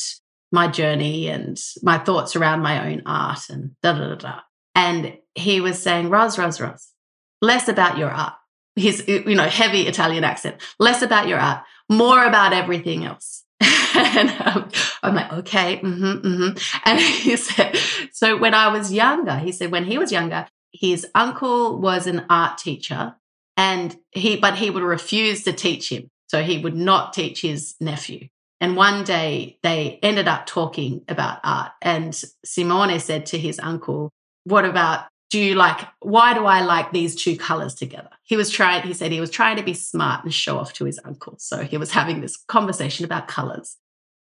my 0.51 0.66
journey 0.66 1.29
and 1.29 1.57
my 1.81 1.96
thoughts 1.96 2.35
around 2.35 2.61
my 2.61 2.90
own 2.90 3.03
art 3.07 3.48
and 3.48 3.70
da 3.81 3.92
da 3.92 4.09
da 4.09 4.14
da. 4.16 4.40
And 4.74 5.16
he 5.37 5.61
was 5.61 5.81
saying, 5.81 6.11
Ros, 6.11 6.38
Ros, 6.38 6.61
Ros, 6.61 6.92
less 7.40 7.68
about 7.68 7.98
your 7.98 8.11
art. 8.11 8.35
His, 8.74 9.07
you 9.07 9.37
know, 9.37 9.48
heavy 9.48 9.83
Italian 9.83 10.24
accent, 10.24 10.61
less 10.81 11.03
about 11.03 11.29
your 11.29 11.38
art, 11.38 11.62
more 11.88 12.24
about 12.24 12.53
everything 12.53 13.05
else. 13.05 13.44
and 13.61 14.31
um, 14.44 14.70
I'm 15.05 15.14
like, 15.14 15.33
okay, 15.33 15.77
mm-hmm, 15.79 16.27
mm-hmm. 16.27 16.79
And 16.85 17.01
he 17.01 17.37
said, 17.37 17.77
so 18.12 18.37
when 18.37 18.55
I 18.55 18.68
was 18.68 18.92
younger, 18.92 19.37
he 19.37 19.53
said, 19.53 19.70
when 19.70 19.85
he 19.85 19.98
was 19.98 20.11
younger, 20.11 20.48
his 20.72 21.07
uncle 21.14 21.79
was 21.81 22.07
an 22.09 22.24
art 22.29 22.59
teacher 22.59 23.14
and 23.59 23.97
he 24.12 24.37
but 24.37 24.55
he 24.55 24.71
would 24.71 24.85
refuse 24.85 25.42
to 25.42 25.53
teach 25.53 25.90
him. 25.90 26.09
So 26.29 26.42
he 26.42 26.59
would 26.59 26.77
not 26.77 27.12
teach 27.12 27.42
his 27.42 27.75
nephew. 27.81 28.29
And 28.61 28.77
one 28.77 29.05
day 29.05 29.59
they 29.62 29.99
ended 30.03 30.29
up 30.29 30.47
talking 30.47 31.03
about 31.09 31.40
art. 31.44 31.73
And 31.83 32.18
simone 32.44 32.99
said 33.01 33.27
to 33.27 33.38
his 33.38 33.59
uncle 33.59 34.11
what 34.44 34.64
about 34.64 35.07
do 35.31 35.38
you 35.38 35.57
like 35.57 35.87
why 36.01 36.33
do 36.33 36.47
i 36.47 36.62
like 36.62 36.90
these 36.92 37.14
two 37.14 37.37
colors 37.37 37.75
together? 37.75 38.09
He 38.23 38.37
was 38.37 38.49
trying 38.49 38.87
he 38.87 38.94
said 38.94 39.12
he 39.12 39.21
was 39.21 39.31
trying 39.31 39.57
to 39.57 39.62
be 39.62 39.75
smart 39.75 40.25
and 40.25 40.33
show 40.33 40.59
off 40.59 40.73
to 40.75 40.85
his 40.85 41.01
uncle. 41.05 41.35
So 41.38 41.64
he 41.64 41.77
was 41.77 41.90
having 41.90 42.21
this 42.21 42.37
conversation 42.37 43.05
about 43.05 43.29
colors. 43.29 43.77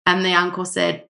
And 0.06 0.26
the 0.26 0.34
uncle 0.34 0.65
said 0.65 1.06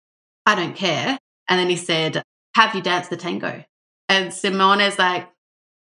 i 0.46 0.54
don't 0.54 0.76
care. 0.76 1.18
And 1.48 1.60
then 1.60 1.70
he 1.70 1.78
said 1.78 2.22
have 2.56 2.76
you 2.76 2.82
danced 2.82 3.10
the 3.10 3.18
tango? 3.18 3.63
And 4.10 4.34
simone 4.34 4.82
is 4.82 5.00
like 5.00 5.30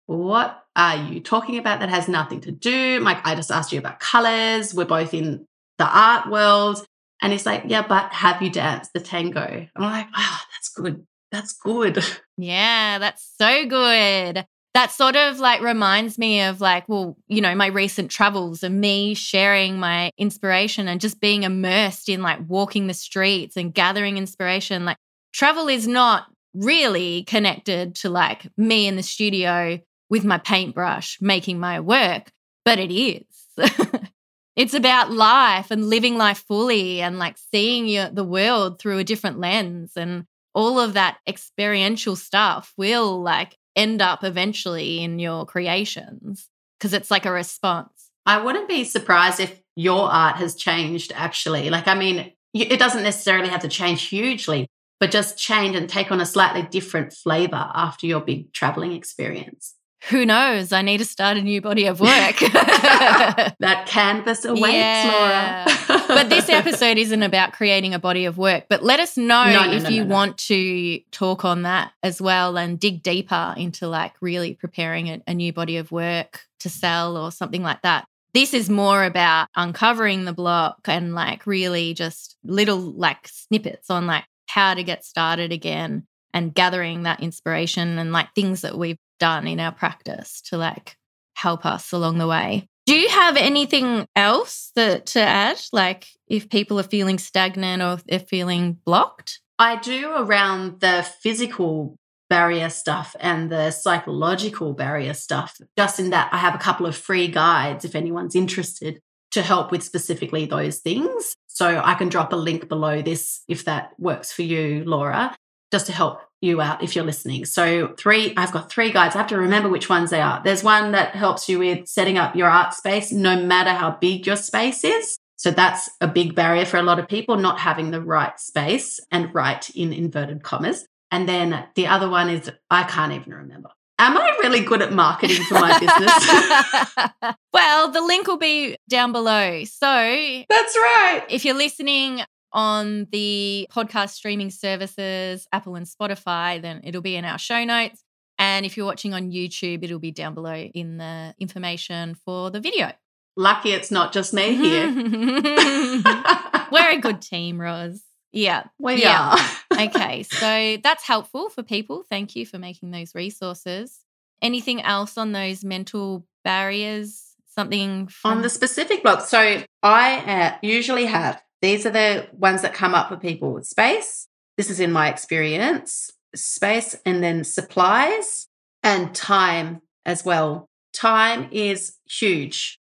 what 0.08 0.64
are 0.76 0.98
you 0.98 1.20
talking 1.20 1.58
about 1.58 1.80
that 1.80 1.90
has 1.90 2.08
nothing 2.08 2.42
to 2.42 2.52
do? 2.52 3.00
Like, 3.00 3.26
I 3.26 3.36
just 3.36 3.52
asked 3.52 3.72
you 3.72 3.80
about 3.80 4.00
colors. 4.00 4.74
We're 4.74 4.86
both 4.86 5.14
in 5.14 5.46
the 5.78 5.86
art 5.86 6.30
world. 6.30 6.86
And 7.22 7.32
he's 7.32 7.46
like, 7.46 7.64
yeah, 7.68 7.86
but 7.88 8.12
have 8.12 8.42
you 8.42 8.50
danced 8.50 8.92
the 8.94 9.00
tango? 9.00 9.68
I'm 9.76 9.82
like, 9.82 10.08
wow, 10.16 10.38
that's 10.54 10.70
good. 10.70 11.06
That's 11.32 11.54
good. 11.54 12.04
Yeah, 12.38 13.00
that's 13.00 13.32
so 13.38 13.66
good. 13.66 14.46
That 14.74 14.92
sort 14.92 15.16
of 15.16 15.40
like 15.40 15.62
reminds 15.62 16.18
me 16.18 16.42
of 16.42 16.60
like, 16.60 16.90
well, 16.90 17.16
you 17.30 17.40
know, 17.40 17.56
my 17.56 17.68
recent 17.68 18.12
travels 18.12 18.62
and 18.62 18.82
me 18.82 19.14
sharing 19.14 19.80
my 19.80 20.12
inspiration 20.18 20.90
and 20.90 21.00
just 21.00 21.22
being 21.22 21.44
immersed 21.44 22.10
in 22.10 22.22
like 22.22 22.40
walking 22.46 22.88
the 22.88 22.94
streets 22.94 23.56
and 23.56 23.74
gathering 23.74 24.18
inspiration. 24.18 24.84
Like, 24.84 24.98
travel 25.32 25.70
is 25.70 25.88
not 25.88 26.26
really 26.54 27.24
connected 27.24 27.96
to 27.96 28.10
like 28.10 28.48
me 28.58 28.86
in 28.86 28.98
the 28.98 29.04
studio 29.04 29.80
with 30.10 30.24
my 30.24 30.38
paintbrush 30.38 31.20
making 31.22 31.60
my 31.60 31.80
work, 31.80 32.32
but 32.64 32.80
it 32.80 32.94
is. 32.94 33.26
it's 34.56 34.74
about 34.74 35.12
life 35.12 35.72
and 35.72 35.90
living 35.90 36.18
life 36.18 36.44
fully 36.48 37.02
and 37.02 37.20
like 37.20 37.38
seeing 37.38 37.88
your, 37.88 38.10
the 38.10 38.24
world 38.24 38.80
through 38.80 39.00
a 39.00 39.04
different 39.04 39.40
lens 39.40 39.94
and 39.96 40.26
all 40.54 40.80
of 40.80 40.94
that 40.94 41.18
experiential 41.28 42.16
stuff 42.16 42.74
will 42.78 43.22
like 43.22 43.58
end 43.76 44.02
up 44.02 44.24
eventually 44.24 45.04
in 45.04 45.20
your 45.20 45.46
creations 45.46 46.50
because 46.80 46.94
it's 46.94 47.12
like 47.12 47.26
a 47.26 47.32
response. 47.32 48.10
I 48.26 48.42
wouldn't 48.42 48.70
be 48.70 48.84
surprised 48.84 49.40
if 49.40 49.62
your 49.76 50.10
art 50.10 50.38
has 50.38 50.56
changed 50.56 51.12
actually. 51.16 51.70
Like, 51.70 51.88
I 51.88 51.96
mean, 51.96 52.32
it 52.54 52.80
doesn't 52.80 53.04
necessarily 53.04 53.50
have 53.50 53.62
to 53.62 53.68
change 53.68 54.08
hugely, 54.08 54.68
but 55.00 55.12
just 55.12 55.38
change 55.38 55.76
and 55.76 55.90
take 55.90 56.12
on 56.12 56.22
a 56.22 56.26
slightly 56.26 56.64
different 56.64 57.12
flavor 57.12 57.70
after 57.74 58.08
your 58.08 58.22
big 58.22 58.54
traveling 58.54 58.94
experience. 58.94 59.76
Who 60.10 60.26
knows? 60.26 60.72
I 60.72 60.84
need 60.84 61.00
to 61.00 61.06
start 61.06 61.36
a 61.36 61.42
new 61.42 61.62
body 61.62 61.88
of 61.88 62.00
work. 62.00 62.12
that 62.40 63.86
canvas 63.88 64.46
awaits, 64.46 64.74
yeah. 64.76 65.66
Laura. 65.90 66.06
but 66.08 66.30
this 66.30 66.48
episode 66.50 67.00
isn't 67.00 67.24
about 67.24 67.54
creating 67.54 67.96
a 67.96 68.00
body 68.00 68.26
of 68.26 68.38
work. 68.38 68.66
But 68.70 68.84
let 68.84 69.00
us 69.00 69.18
know 69.18 69.46
no, 69.46 69.66
no, 69.66 69.72
if 69.72 69.84
no, 69.84 69.90
you 69.90 70.06
want 70.06 70.38
to 70.40 71.00
talk 71.12 71.44
on 71.44 71.64
that 71.64 71.92
as 72.04 72.22
well 72.22 72.56
and 72.56 72.80
dig 72.80 73.02
deeper 73.02 73.56
into 73.58 73.88
like 73.88 74.14
really 74.22 74.54
preparing 74.54 75.08
a, 75.08 75.22
a 75.26 75.34
new 75.34 75.52
body 75.52 75.78
of 75.78 75.92
work 75.92 76.42
to 76.60 76.70
sell 76.70 77.18
or 77.18 77.32
something 77.32 77.64
like 77.64 77.82
that. 77.82 78.06
This 78.36 78.54
is 78.54 78.70
more 78.70 79.06
about 79.06 79.48
uncovering 79.56 80.26
the 80.26 80.34
block 80.34 80.82
and 80.86 81.16
like 81.16 81.48
really 81.48 81.94
just 81.96 82.36
little 82.44 82.78
like 82.78 83.28
snippets 83.28 83.90
on 83.90 84.06
like 84.06 84.26
how 84.48 84.76
to 84.76 84.84
get 84.84 85.04
started 85.04 85.52
again 85.52 86.06
and 86.34 86.54
gathering 86.54 87.04
that 87.04 87.22
inspiration 87.22 87.98
and 87.98 88.12
like 88.12 88.28
things 88.36 88.62
that 88.62 88.78
we've 88.78 89.00
done 89.20 89.48
in 89.48 89.60
our 89.60 89.72
practice 89.72 90.42
to 90.42 90.58
like 90.58 90.98
help 91.36 91.66
us 91.66 91.92
along 91.92 92.18
the 92.18 92.28
way. 92.28 92.68
Do 92.86 92.96
you 92.96 93.10
have 93.10 93.36
anything 93.36 94.08
else 94.16 94.72
that 94.76 95.08
to 95.08 95.20
add? 95.20 95.60
Like 95.74 96.08
if 96.28 96.50
people 96.50 96.80
are 96.80 96.84
feeling 96.84 97.18
stagnant 97.18 97.82
or 97.82 97.94
if 97.94 98.04
they're 98.06 98.20
feeling 98.20 98.78
blocked? 98.86 99.42
I 99.58 99.78
do 99.78 100.12
around 100.16 100.82
the 100.82 101.08
physical 101.22 101.96
barrier 102.30 102.70
stuff 102.70 103.16
and 103.20 103.52
the 103.52 103.72
psychological 103.72 104.74
barrier 104.74 105.14
stuff. 105.14 105.58
Just 105.78 106.00
in 106.00 106.10
that, 106.12 106.30
I 106.32 106.38
have 106.38 106.56
a 106.56 106.60
couple 106.60 106.86
of 106.86 106.96
free 106.96 107.28
guides 107.28 107.86
if 107.86 107.96
anyone's 107.96 108.36
interested 108.36 109.00
to 109.32 109.42
help 109.42 109.72
with 109.72 109.84
specifically 109.84 110.46
those 110.46 110.80
things. 110.80 111.36
So 111.48 111.82
I 111.84 111.96
can 111.96 112.10
drop 112.10 112.34
a 112.34 112.38
link 112.38 112.68
below 112.68 113.02
this 113.02 113.42
if 113.48 113.66
that 113.66 113.92
works 113.98 114.32
for 114.32 114.44
you, 114.44 114.84
Laura, 114.86 115.36
just 115.72 115.88
to 115.88 115.92
help 115.92 116.20
you 116.46 116.62
out 116.62 116.84
if 116.84 116.96
you're 116.96 117.06
listening. 117.06 117.46
So, 117.46 117.94
three, 117.98 118.34
I've 118.38 118.52
got 118.52 118.72
three 118.72 118.92
guides. 118.92 119.16
I 119.16 119.20
have 119.20 119.28
to 119.28 119.38
remember 119.38 119.70
which 119.70 119.90
ones 119.90 120.10
they 120.10 120.22
are. 120.22 120.42
There's 120.44 120.64
one 120.64 120.92
that 120.92 121.16
helps 121.16 121.50
you 121.50 121.60
with 121.60 121.88
setting 121.88 122.18
up 122.18 122.36
your 122.36 122.50
art 122.50 122.74
space, 122.74 123.12
no 123.12 123.42
matter 123.42 123.72
how 123.72 123.92
big 123.92 124.26
your 124.26 124.36
space 124.36 124.84
is. 124.84 125.18
So, 125.36 125.52
that's 125.52 125.90
a 126.00 126.08
big 126.08 126.36
barrier 126.36 126.66
for 126.66 126.78
a 126.78 126.84
lot 126.84 127.00
of 127.00 127.08
people, 127.08 127.38
not 127.38 127.60
having 127.60 127.92
the 127.92 128.02
right 128.02 128.40
space 128.40 129.00
and 129.12 129.34
right 129.34 129.70
in 129.72 129.92
inverted 129.92 130.44
commas. 130.44 130.88
And 131.12 131.28
then 131.28 131.66
the 131.76 131.88
other 131.88 132.10
one 132.10 132.30
is, 132.30 132.52
I 132.70 132.84
can't 132.84 133.14
even 133.14 133.34
remember. 133.34 133.70
Am 133.98 134.18
I 134.18 134.36
really 134.42 134.60
good 134.60 134.82
at 134.82 134.92
marketing 134.92 135.44
for 135.46 135.54
my 135.54 135.80
business? 135.80 137.36
well, 137.54 137.92
the 137.92 138.02
link 138.02 138.28
will 138.28 138.38
be 138.38 138.76
down 138.90 139.14
below. 139.14 139.64
So 139.64 140.44
that's 140.50 140.76
right. 140.76 141.24
If 141.30 141.46
you're 141.46 141.56
listening 141.56 142.22
on 142.56 143.08
the 143.12 143.68
podcast 143.72 144.12
streaming 144.12 144.50
services, 144.50 145.46
Apple 145.52 145.76
and 145.76 145.86
Spotify, 145.86 146.62
then 146.62 146.82
it'll 146.86 147.02
be 147.02 147.18
in 147.18 147.26
our 147.26 147.38
show 147.38 147.64
notes. 147.66 148.04
And 148.40 148.66
if 148.66 148.76
you're 148.78 148.86
watching 148.86 149.14
on 149.14 149.32
YouTube, 149.32 149.84
it'll 149.84 150.00
be 150.00 150.12
down 150.12 150.34
below 150.34 150.56
in 150.56 150.98
the 150.98 151.36
information 151.38 152.16
for 152.16 152.50
the 152.50 152.62
video. 152.62 152.94
Lucky 153.38 153.72
it's 153.72 153.92
not 153.92 154.14
just 154.14 154.34
me 154.34 154.56
here. 154.56 154.88
We're 156.72 156.92
a 156.92 157.00
good 157.00 157.22
team, 157.22 157.60
Ros. 157.60 158.02
Yeah. 158.32 158.64
We 158.80 159.02
yeah. 159.02 159.36
are. 159.72 159.82
okay. 159.88 160.24
So 160.24 160.78
that's 160.82 161.04
helpful 161.04 161.50
for 161.50 161.62
people. 161.62 162.04
Thank 162.10 162.36
you 162.36 162.46
for 162.46 162.58
making 162.58 162.92
those 162.92 163.14
resources. 163.14 164.00
Anything 164.42 164.82
else 164.82 165.18
on 165.18 165.34
those 165.34 165.64
mental 165.64 166.26
barriers? 166.46 167.36
Something 167.48 168.08
from- 168.08 168.32
on 168.32 168.42
the 168.42 168.50
specific 168.50 169.04
block. 169.04 169.22
So 169.26 169.64
I 169.84 170.18
uh, 170.18 170.58
usually 170.62 171.06
have 171.06 171.42
these 171.66 171.86
are 171.86 171.92
the 171.92 172.28
ones 172.34 172.62
that 172.62 172.74
come 172.74 172.94
up 172.94 173.10
for 173.10 173.18
people 173.18 173.52
with 173.52 173.66
space. 173.66 174.28
This 174.56 174.70
is 174.70 174.80
in 174.80 174.92
my 174.92 175.10
experience 175.10 176.12
space 176.36 176.96
and 177.06 177.24
then 177.24 177.44
supplies 177.44 178.48
and 178.84 179.16
time 179.16 179.82
as 180.06 180.24
well. 180.24 180.68
Time 180.94 181.50
is 181.52 181.98
huge, 182.08 182.80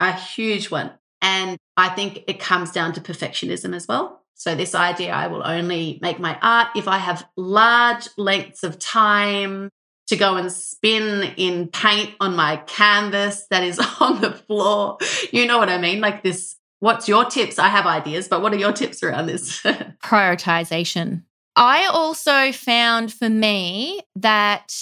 a 0.00 0.12
huge 0.12 0.70
one. 0.70 0.92
And 1.22 1.56
I 1.76 1.88
think 1.88 2.24
it 2.28 2.38
comes 2.38 2.70
down 2.70 2.92
to 2.94 3.00
perfectionism 3.00 3.74
as 3.74 3.88
well. 3.88 4.22
So, 4.34 4.54
this 4.54 4.74
idea 4.74 5.12
I 5.12 5.26
will 5.26 5.44
only 5.44 5.98
make 6.00 6.20
my 6.20 6.38
art 6.40 6.68
if 6.76 6.86
I 6.86 6.98
have 6.98 7.26
large 7.36 8.08
lengths 8.16 8.62
of 8.62 8.78
time 8.78 9.70
to 10.06 10.16
go 10.16 10.36
and 10.36 10.52
spin 10.52 11.32
in 11.36 11.68
paint 11.68 12.14
on 12.20 12.36
my 12.36 12.58
canvas 12.58 13.46
that 13.50 13.64
is 13.64 13.80
on 14.00 14.20
the 14.20 14.32
floor. 14.32 14.98
You 15.32 15.46
know 15.46 15.58
what 15.58 15.68
I 15.68 15.78
mean? 15.78 16.00
Like 16.00 16.22
this 16.22 16.57
What's 16.80 17.08
your 17.08 17.24
tips? 17.24 17.58
I 17.58 17.68
have 17.68 17.86
ideas, 17.86 18.28
but 18.28 18.40
what 18.40 18.52
are 18.52 18.58
your 18.58 18.72
tips 18.72 19.02
around 19.02 19.26
this? 19.26 19.60
Prioritization. 20.02 21.22
I 21.56 21.86
also 21.86 22.52
found 22.52 23.12
for 23.12 23.28
me 23.28 24.00
that 24.14 24.72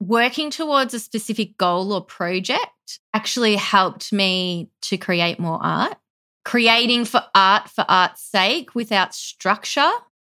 working 0.00 0.50
towards 0.50 0.92
a 0.92 1.00
specific 1.00 1.56
goal 1.56 1.92
or 1.92 2.04
project 2.04 3.00
actually 3.14 3.56
helped 3.56 4.12
me 4.12 4.70
to 4.82 4.98
create 4.98 5.40
more 5.40 5.58
art. 5.62 5.96
Creating 6.44 7.04
for 7.04 7.22
art 7.34 7.68
for 7.68 7.84
art's 7.88 8.22
sake 8.22 8.74
without 8.74 9.14
structure 9.14 9.90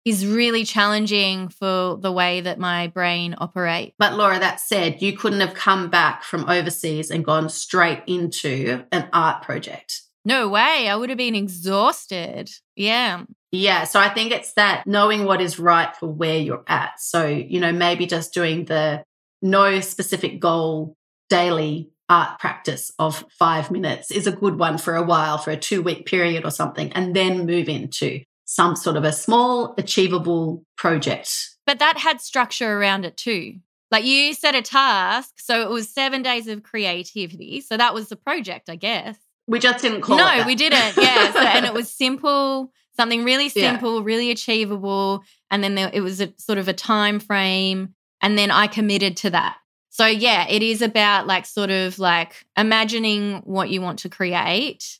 is 0.06 0.28
really 0.28 0.66
challenging 0.66 1.48
for 1.48 1.98
the 1.98 2.12
way 2.12 2.42
that 2.42 2.60
my 2.60 2.88
brain 2.88 3.36
operates. 3.38 3.96
But 3.98 4.16
Laura, 4.16 4.38
that 4.38 4.60
said, 4.60 5.02
you 5.02 5.16
couldn't 5.16 5.40
have 5.40 5.54
come 5.54 5.90
back 5.90 6.24
from 6.24 6.50
overseas 6.50 7.10
and 7.10 7.24
gone 7.24 7.50
straight 7.50 8.04
into 8.06 8.84
an 8.92 9.08
art 9.14 9.44
project. 9.44 10.02
No 10.26 10.48
way. 10.48 10.88
I 10.88 10.96
would 10.96 11.10
have 11.10 11.18
been 11.18 11.36
exhausted. 11.36 12.50
Yeah. 12.76 13.24
Yeah. 13.52 13.84
So 13.84 14.00
I 14.00 14.10
think 14.10 14.32
it's 14.32 14.54
that 14.54 14.88
knowing 14.88 15.26
what 15.26 15.42
is 15.42 15.60
right 15.60 15.96
for 15.96 16.08
where 16.08 16.40
you're 16.40 16.64
at. 16.68 17.00
So, 17.00 17.28
you 17.28 17.60
know, 17.60 17.72
maybe 17.72 18.06
just 18.06 18.34
doing 18.34 18.66
the 18.66 19.04
no 19.42 19.80
specific 19.82 20.40
goal 20.40 20.96
daily 21.30 21.90
art 22.10 22.40
practice 22.40 22.92
of 23.00 23.26
five 23.38 23.72
minutes 23.72 24.12
is 24.12 24.28
a 24.28 24.32
good 24.32 24.58
one 24.60 24.78
for 24.78 24.96
a 24.96 25.04
while, 25.04 25.38
for 25.38 25.52
a 25.52 25.58
two 25.58 25.82
week 25.82 26.06
period 26.06 26.46
or 26.46 26.52
something, 26.52 26.92
and 26.94 27.16
then 27.16 27.46
move 27.46 27.68
into 27.68 28.22
some 28.46 28.76
sort 28.76 28.98
of 28.98 29.04
a 29.04 29.12
small, 29.12 29.74
achievable 29.78 30.64
project. 30.78 31.50
But 31.66 31.80
that 31.80 31.98
had 31.98 32.22
structure 32.22 32.78
around 32.78 33.06
it 33.06 33.18
too. 33.18 33.60
Like 33.90 34.06
you 34.06 34.34
set 34.34 34.56
a 34.56 34.62
task. 34.62 35.34
So 35.38 35.62
it 35.62 35.70
was 35.70 35.88
seven 35.88 36.24
days 36.24 36.48
of 36.48 36.64
creativity. 36.64 37.62
So 37.62 37.78
that 37.78 37.94
was 37.94 38.10
the 38.10 38.16
project, 38.16 38.70
I 38.70 38.76
guess. 38.76 39.18
We 39.48 39.60
just 39.60 39.82
didn't 39.82 40.02
call 40.02 40.18
no, 40.18 40.28
it. 40.34 40.38
No, 40.40 40.46
we 40.46 40.56
didn't. 40.56 40.96
Yeah. 40.98 41.32
So, 41.34 41.40
and 41.40 41.66
it 41.66 41.74
was 41.74 41.90
simple, 41.90 42.72
something 42.96 43.24
really 43.24 43.50
simple, 43.50 43.98
yeah. 43.98 44.06
really 44.06 44.32
achievable. 44.32 45.24
And 45.52 45.64
then 45.64 45.76
there, 45.76 45.90
it 45.94 46.02
was 46.02 46.22
a 46.22 46.34
sort 46.38 46.58
of 46.58 46.68
a 46.68 46.74
time 46.74 47.20
frame. 47.20 47.94
And 48.22 48.38
then 48.38 48.52
I 48.52 48.68
committed 48.68 49.18
to 49.18 49.30
that. 49.32 49.58
So, 49.90 50.06
yeah, 50.08 50.48
it 50.48 50.64
is 50.64 50.82
about 50.82 51.28
like 51.28 51.46
sort 51.46 51.70
of 51.70 52.00
like 52.00 52.46
imagining 52.58 53.42
what 53.44 53.70
you 53.70 53.82
want 53.82 54.00
to 54.00 54.10
create, 54.10 55.00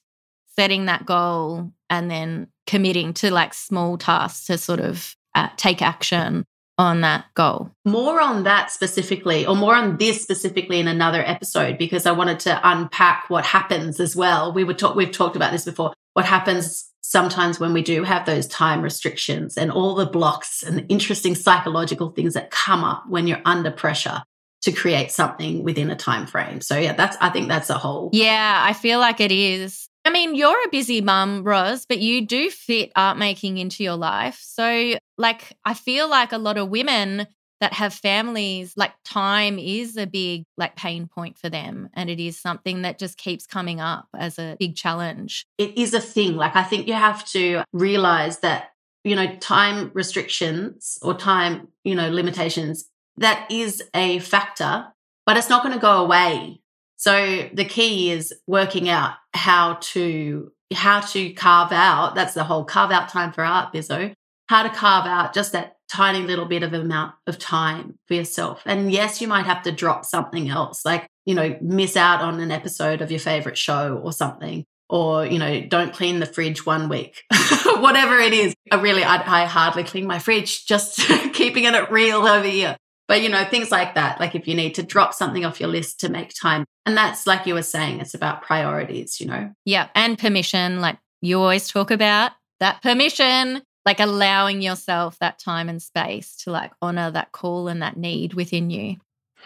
setting 0.56 0.86
that 0.86 1.06
goal, 1.06 1.72
and 1.90 2.12
then 2.12 2.48
committing 2.68 3.14
to 3.14 3.32
like 3.32 3.54
small 3.54 3.98
tasks 3.98 4.46
to 4.48 4.58
sort 4.58 4.80
of 4.80 5.16
uh, 5.36 5.50
take 5.58 5.82
action 5.82 6.46
on 6.78 7.02
that 7.02 7.26
goal? 7.36 7.72
More 7.86 8.20
on 8.20 8.44
that 8.44 8.72
specifically, 8.72 9.46
or 9.46 9.56
more 9.56 9.76
on 9.76 9.98
this 9.98 10.22
specifically 10.22 10.80
in 10.80 10.88
another 10.88 11.24
episode, 11.26 11.78
because 11.78 12.06
I 12.06 12.12
wanted 12.12 12.40
to 12.42 12.60
unpack 12.64 13.26
what 13.30 13.46
happens 13.46 14.00
as 14.00 14.16
well. 14.16 14.54
We 14.54 14.64
were 14.64 14.74
talk- 14.74 14.96
we've 14.96 15.12
talked 15.12 15.36
about 15.36 15.52
this 15.52 15.66
before. 15.66 15.94
What 16.14 16.26
happens 16.26 16.90
sometimes 17.02 17.60
when 17.60 17.74
we 17.74 17.82
do 17.82 18.04
have 18.04 18.26
those 18.26 18.48
time 18.48 18.82
restrictions 18.82 19.58
and 19.58 19.72
all 19.72 19.94
the 19.94 20.06
blocks 20.06 20.64
and 20.64 20.78
the 20.78 20.86
interesting 20.88 21.36
psychological 21.36 22.10
things 22.12 22.34
that 22.34 22.50
come 22.50 22.84
up 22.84 23.04
when 23.08 23.28
you're 23.28 23.42
under 23.46 23.72
pressure 23.72 24.24
to 24.64 24.72
create 24.72 25.12
something 25.12 25.64
within 25.64 25.92
a 25.92 25.96
time 25.96 26.26
frame. 26.26 26.62
So 26.62 26.78
yeah, 26.78 26.94
that's 26.94 27.18
I 27.20 27.30
think 27.30 27.50
that's 27.50 27.70
a 27.70 27.78
whole. 27.78 28.10
Yeah, 28.14 28.64
I 28.66 28.74
feel 28.74 29.00
like 29.00 29.20
it 29.20 29.32
is. 29.32 29.90
I 30.06 30.10
mean, 30.10 30.36
you're 30.36 30.66
a 30.66 30.70
busy 30.70 31.00
mum, 31.02 31.44
Ros, 31.44 31.86
but 31.86 32.00
you 32.00 32.26
do 32.26 32.50
fit 32.50 32.92
art 32.96 33.18
making 33.18 33.58
into 33.58 33.84
your 33.84 33.96
life. 33.96 34.40
So, 34.44 34.96
like, 35.18 35.54
I 35.64 35.74
feel 35.74 36.10
like 36.10 36.34
a 36.34 36.38
lot 36.38 36.58
of 36.58 36.70
women 36.70 37.28
that 37.62 37.72
have 37.74 37.94
families, 37.94 38.74
like, 38.76 38.92
time 39.06 39.58
is 39.58 39.96
a 39.96 40.06
big, 40.06 40.44
like, 40.58 40.76
pain 40.76 41.08
point 41.08 41.38
for 41.38 41.50
them. 41.50 41.90
And 41.94 42.10
it 42.10 42.20
is 42.20 42.38
something 42.38 42.82
that 42.82 43.00
just 43.00 43.18
keeps 43.18 43.48
coming 43.48 43.80
up 43.80 44.10
as 44.18 44.38
a 44.38 44.58
big 44.60 44.76
challenge. 44.76 45.46
It 45.58 45.78
is 45.78 45.94
a 45.94 46.02
thing. 46.02 46.36
Like, 46.36 46.58
I 46.58 46.64
think 46.64 46.88
you 46.88 46.94
have 46.94 47.26
to 47.30 47.64
realize 47.72 48.40
that, 48.40 48.72
you 49.06 49.16
know, 49.16 49.34
time 49.38 49.92
restrictions 49.94 51.00
or 51.02 51.14
time, 51.14 51.70
you 51.86 51.96
know, 51.96 52.10
limitations, 52.10 52.90
that 53.16 53.50
is 53.50 53.82
a 53.94 54.20
factor, 54.20 54.88
but 55.26 55.38
it's 55.38 55.50
not 55.50 55.64
going 55.64 55.76
to 55.76 55.80
go 55.80 56.04
away 56.04 56.60
so 57.04 57.50
the 57.52 57.66
key 57.66 58.12
is 58.12 58.34
working 58.48 58.88
out 58.88 59.16
how 59.34 59.74
to 59.82 60.54
how 60.74 61.02
to 61.02 61.34
carve 61.34 61.74
out. 61.74 62.16
That's 62.16 62.34
the 62.34 62.46
whole 62.46 62.64
carve 62.64 62.92
out 62.92 63.10
time 63.10 63.34
for 63.34 63.44
art, 63.44 63.74
Bizzo. 63.74 64.14
How 64.48 64.64
to 64.64 64.70
carve 64.70 65.06
out 65.06 65.34
just 65.34 65.52
that 65.52 65.76
tiny 65.92 66.22
little 66.22 66.46
bit 66.46 66.64
of 66.64 66.72
amount 66.72 67.16
of 67.28 67.38
time 67.38 68.00
for 68.08 68.14
yourself. 68.14 68.62
And 68.66 68.90
yes, 68.90 69.20
you 69.20 69.28
might 69.28 69.46
have 69.46 69.64
to 69.64 69.72
drop 69.74 70.06
something 70.06 70.48
else, 70.48 70.86
like, 70.86 71.06
you 71.26 71.36
know, 71.36 71.58
miss 71.60 71.98
out 71.98 72.22
on 72.22 72.40
an 72.40 72.52
episode 72.52 73.02
of 73.02 73.12
your 73.12 73.20
favorite 73.20 73.58
show 73.58 73.98
or 74.02 74.14
something. 74.14 74.64
Or, 74.90 75.26
you 75.26 75.40
know, 75.40 75.60
don't 75.60 75.94
clean 75.94 76.22
the 76.22 76.26
fridge 76.26 76.66
one 76.66 76.88
week, 76.88 77.22
whatever 77.80 78.18
it 78.18 78.32
is. 78.32 78.56
I 78.72 78.80
really, 78.80 79.04
I, 79.04 79.16
I 79.16 79.46
hardly 79.46 79.84
clean 79.84 80.08
my 80.08 80.20
fridge, 80.20 80.66
just 80.66 81.00
keeping 81.34 81.66
it 81.66 81.92
real 81.92 82.26
over 82.26 82.48
here. 82.48 82.78
But, 83.08 83.22
you 83.22 83.30
know, 83.30 83.44
things 83.46 83.72
like 83.72 83.96
that. 83.96 84.20
Like 84.20 84.36
if 84.36 84.48
you 84.48 84.56
need 84.56 84.76
to 84.76 84.84
drop 84.84 85.14
something 85.14 85.46
off 85.46 85.60
your 85.60 85.70
list 85.70 86.00
to 86.02 86.10
make 86.10 86.34
time. 86.34 86.66
And 86.86 86.96
that's 86.96 87.28
like 87.28 87.46
you 87.46 87.54
were 87.54 87.64
saying, 87.64 88.00
it's 88.00 88.14
about 88.14 88.42
priorities, 88.42 89.20
you 89.20 89.28
know? 89.28 89.54
Yeah. 89.66 89.90
And 89.96 90.18
permission. 90.18 90.80
Like 90.82 90.98
you 91.22 91.40
always 91.40 91.68
talk 91.68 91.92
about 91.92 92.32
that 92.60 92.82
permission, 92.82 93.62
like 93.86 94.00
allowing 94.00 94.62
yourself 94.62 95.18
that 95.20 95.40
time 95.40 95.70
and 95.70 95.82
space 95.82 96.36
to 96.38 96.52
like 96.52 96.72
honor 96.82 97.12
that 97.12 97.32
call 97.32 97.68
and 97.68 97.82
that 97.82 97.98
need 97.98 98.34
within 98.34 98.70
you. 98.70 98.98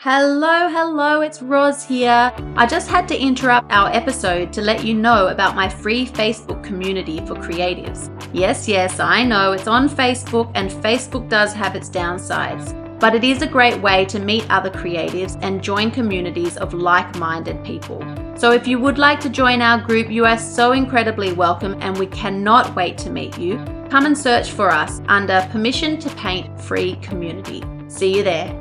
Hello, 0.01 0.69
hello, 0.69 1.21
it's 1.21 1.41
Ros 1.41 1.83
here. 1.83 2.31
I 2.55 2.67
just 2.67 2.87
had 2.87 3.07
to 3.07 3.19
interrupt 3.19 3.71
our 3.71 3.89
episode 3.89 4.53
to 4.53 4.61
let 4.61 4.85
you 4.85 4.93
know 4.93 5.29
about 5.29 5.55
my 5.55 5.67
free 5.67 6.05
Facebook 6.05 6.63
community 6.63 7.17
for 7.25 7.33
creatives. 7.33 8.11
Yes, 8.31 8.67
yes, 8.67 8.99
I 8.99 9.23
know 9.23 9.53
it's 9.53 9.65
on 9.65 9.89
Facebook, 9.89 10.51
and 10.53 10.69
Facebook 10.69 11.27
does 11.29 11.51
have 11.53 11.75
its 11.75 11.89
downsides 11.89 12.86
but 12.99 13.13
it 13.13 13.23
is 13.23 13.41
a 13.41 13.47
great 13.47 13.81
way 13.81 14.05
to 14.05 14.19
meet 14.19 14.49
other 14.49 14.69
creatives 14.69 15.37
and 15.41 15.63
join 15.63 15.91
communities 15.91 16.57
of 16.57 16.73
like 16.73 17.15
minded 17.17 17.63
people. 17.63 18.01
So, 18.35 18.51
if 18.51 18.67
you 18.67 18.79
would 18.79 18.97
like 18.97 19.19
to 19.21 19.29
join 19.29 19.61
our 19.61 19.79
group, 19.79 20.09
you 20.09 20.25
are 20.25 20.37
so 20.37 20.71
incredibly 20.71 21.33
welcome 21.33 21.77
and 21.81 21.97
we 21.97 22.07
cannot 22.07 22.75
wait 22.75 22.97
to 22.99 23.09
meet 23.09 23.37
you. 23.37 23.57
Come 23.89 24.05
and 24.05 24.17
search 24.17 24.51
for 24.51 24.69
us 24.69 25.01
under 25.07 25.47
Permission 25.51 25.99
to 25.99 26.09
Paint 26.15 26.59
Free 26.59 26.95
Community. 26.97 27.63
See 27.87 28.15
you 28.17 28.23
there. 28.23 28.53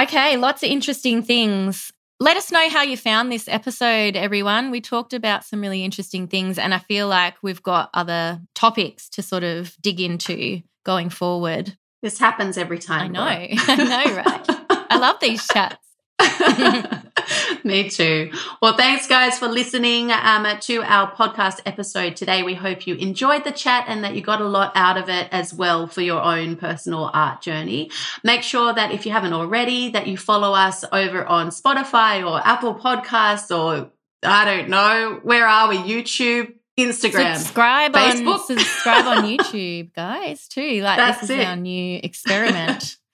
Okay, 0.00 0.36
lots 0.36 0.62
of 0.62 0.68
interesting 0.68 1.22
things. 1.22 1.92
Let 2.20 2.36
us 2.36 2.50
know 2.50 2.68
how 2.70 2.82
you 2.82 2.96
found 2.96 3.30
this 3.30 3.48
episode, 3.48 4.16
everyone. 4.16 4.70
We 4.70 4.80
talked 4.80 5.12
about 5.12 5.44
some 5.44 5.60
really 5.60 5.84
interesting 5.84 6.28
things, 6.28 6.58
and 6.58 6.72
I 6.72 6.78
feel 6.78 7.08
like 7.08 7.34
we've 7.42 7.62
got 7.62 7.90
other 7.94 8.40
topics 8.54 9.08
to 9.10 9.22
sort 9.22 9.42
of 9.42 9.76
dig 9.80 10.00
into 10.00 10.62
going 10.84 11.10
forward. 11.10 11.76
This 12.02 12.18
happens 12.18 12.58
every 12.58 12.78
time. 12.78 13.16
I 13.16 13.46
know. 13.46 13.46
I 13.68 13.76
know, 13.76 14.16
right? 14.16 14.46
I 14.90 14.98
love 14.98 15.16
these 15.20 15.46
chats. 15.46 15.76
Me 17.64 17.90
too. 17.90 18.30
Well, 18.62 18.76
thanks, 18.76 19.06
guys, 19.06 19.38
for 19.38 19.48
listening 19.48 20.12
um, 20.12 20.46
to 20.60 20.82
our 20.82 21.10
podcast 21.10 21.60
episode 21.66 22.16
today. 22.16 22.42
We 22.42 22.54
hope 22.54 22.86
you 22.86 22.94
enjoyed 22.94 23.44
the 23.44 23.50
chat 23.50 23.86
and 23.88 24.04
that 24.04 24.14
you 24.14 24.22
got 24.22 24.40
a 24.40 24.48
lot 24.48 24.72
out 24.74 24.96
of 24.96 25.08
it 25.08 25.28
as 25.32 25.52
well 25.52 25.86
for 25.86 26.00
your 26.00 26.22
own 26.22 26.56
personal 26.56 27.10
art 27.12 27.42
journey. 27.42 27.90
Make 28.22 28.42
sure 28.42 28.72
that 28.72 28.92
if 28.92 29.04
you 29.04 29.12
haven't 29.12 29.32
already, 29.32 29.90
that 29.90 30.06
you 30.06 30.16
follow 30.16 30.52
us 30.52 30.84
over 30.92 31.26
on 31.26 31.48
Spotify 31.48 32.24
or 32.24 32.40
Apple 32.46 32.74
Podcasts 32.74 33.56
or 33.56 33.90
I 34.22 34.44
don't 34.44 34.68
know, 34.68 35.20
where 35.22 35.46
are 35.46 35.68
we? 35.68 35.76
YouTube, 35.76 36.54
Instagram, 36.78 37.36
subscribe 37.36 37.92
Facebook. 37.92 38.34
on 38.34 38.58
subscribe 38.58 39.06
on 39.06 39.24
YouTube, 39.24 39.94
guys. 39.94 40.46
Too 40.48 40.82
like 40.82 40.98
That's 40.98 41.20
this 41.22 41.30
is 41.30 41.38
it. 41.38 41.46
our 41.46 41.56
new 41.56 42.00
experiment. 42.02 42.96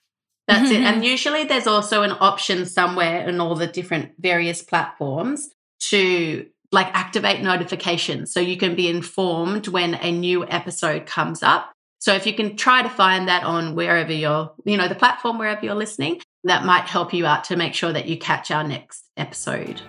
That's 0.48 0.70
it. 0.70 0.80
And 0.80 1.04
usually 1.04 1.44
there's 1.44 1.68
also 1.68 2.02
an 2.02 2.16
option 2.18 2.66
somewhere 2.66 3.28
in 3.28 3.40
all 3.40 3.54
the 3.54 3.68
different 3.68 4.12
various 4.18 4.60
platforms 4.60 5.48
to 5.90 6.46
like 6.72 6.88
activate 6.94 7.42
notifications 7.42 8.32
so 8.32 8.40
you 8.40 8.56
can 8.56 8.74
be 8.74 8.88
informed 8.88 9.68
when 9.68 9.94
a 9.94 10.10
new 10.10 10.44
episode 10.48 11.06
comes 11.06 11.44
up. 11.44 11.72
So 12.00 12.14
if 12.14 12.26
you 12.26 12.34
can 12.34 12.56
try 12.56 12.82
to 12.82 12.88
find 12.88 13.28
that 13.28 13.44
on 13.44 13.76
wherever 13.76 14.12
you're, 14.12 14.52
you 14.64 14.76
know, 14.76 14.88
the 14.88 14.96
platform 14.96 15.38
wherever 15.38 15.64
you're 15.64 15.76
listening, 15.76 16.20
that 16.42 16.64
might 16.64 16.86
help 16.86 17.14
you 17.14 17.24
out 17.24 17.44
to 17.44 17.56
make 17.56 17.74
sure 17.74 17.92
that 17.92 18.08
you 18.08 18.18
catch 18.18 18.50
our 18.50 18.64
next 18.64 19.04
episode. 19.16 19.80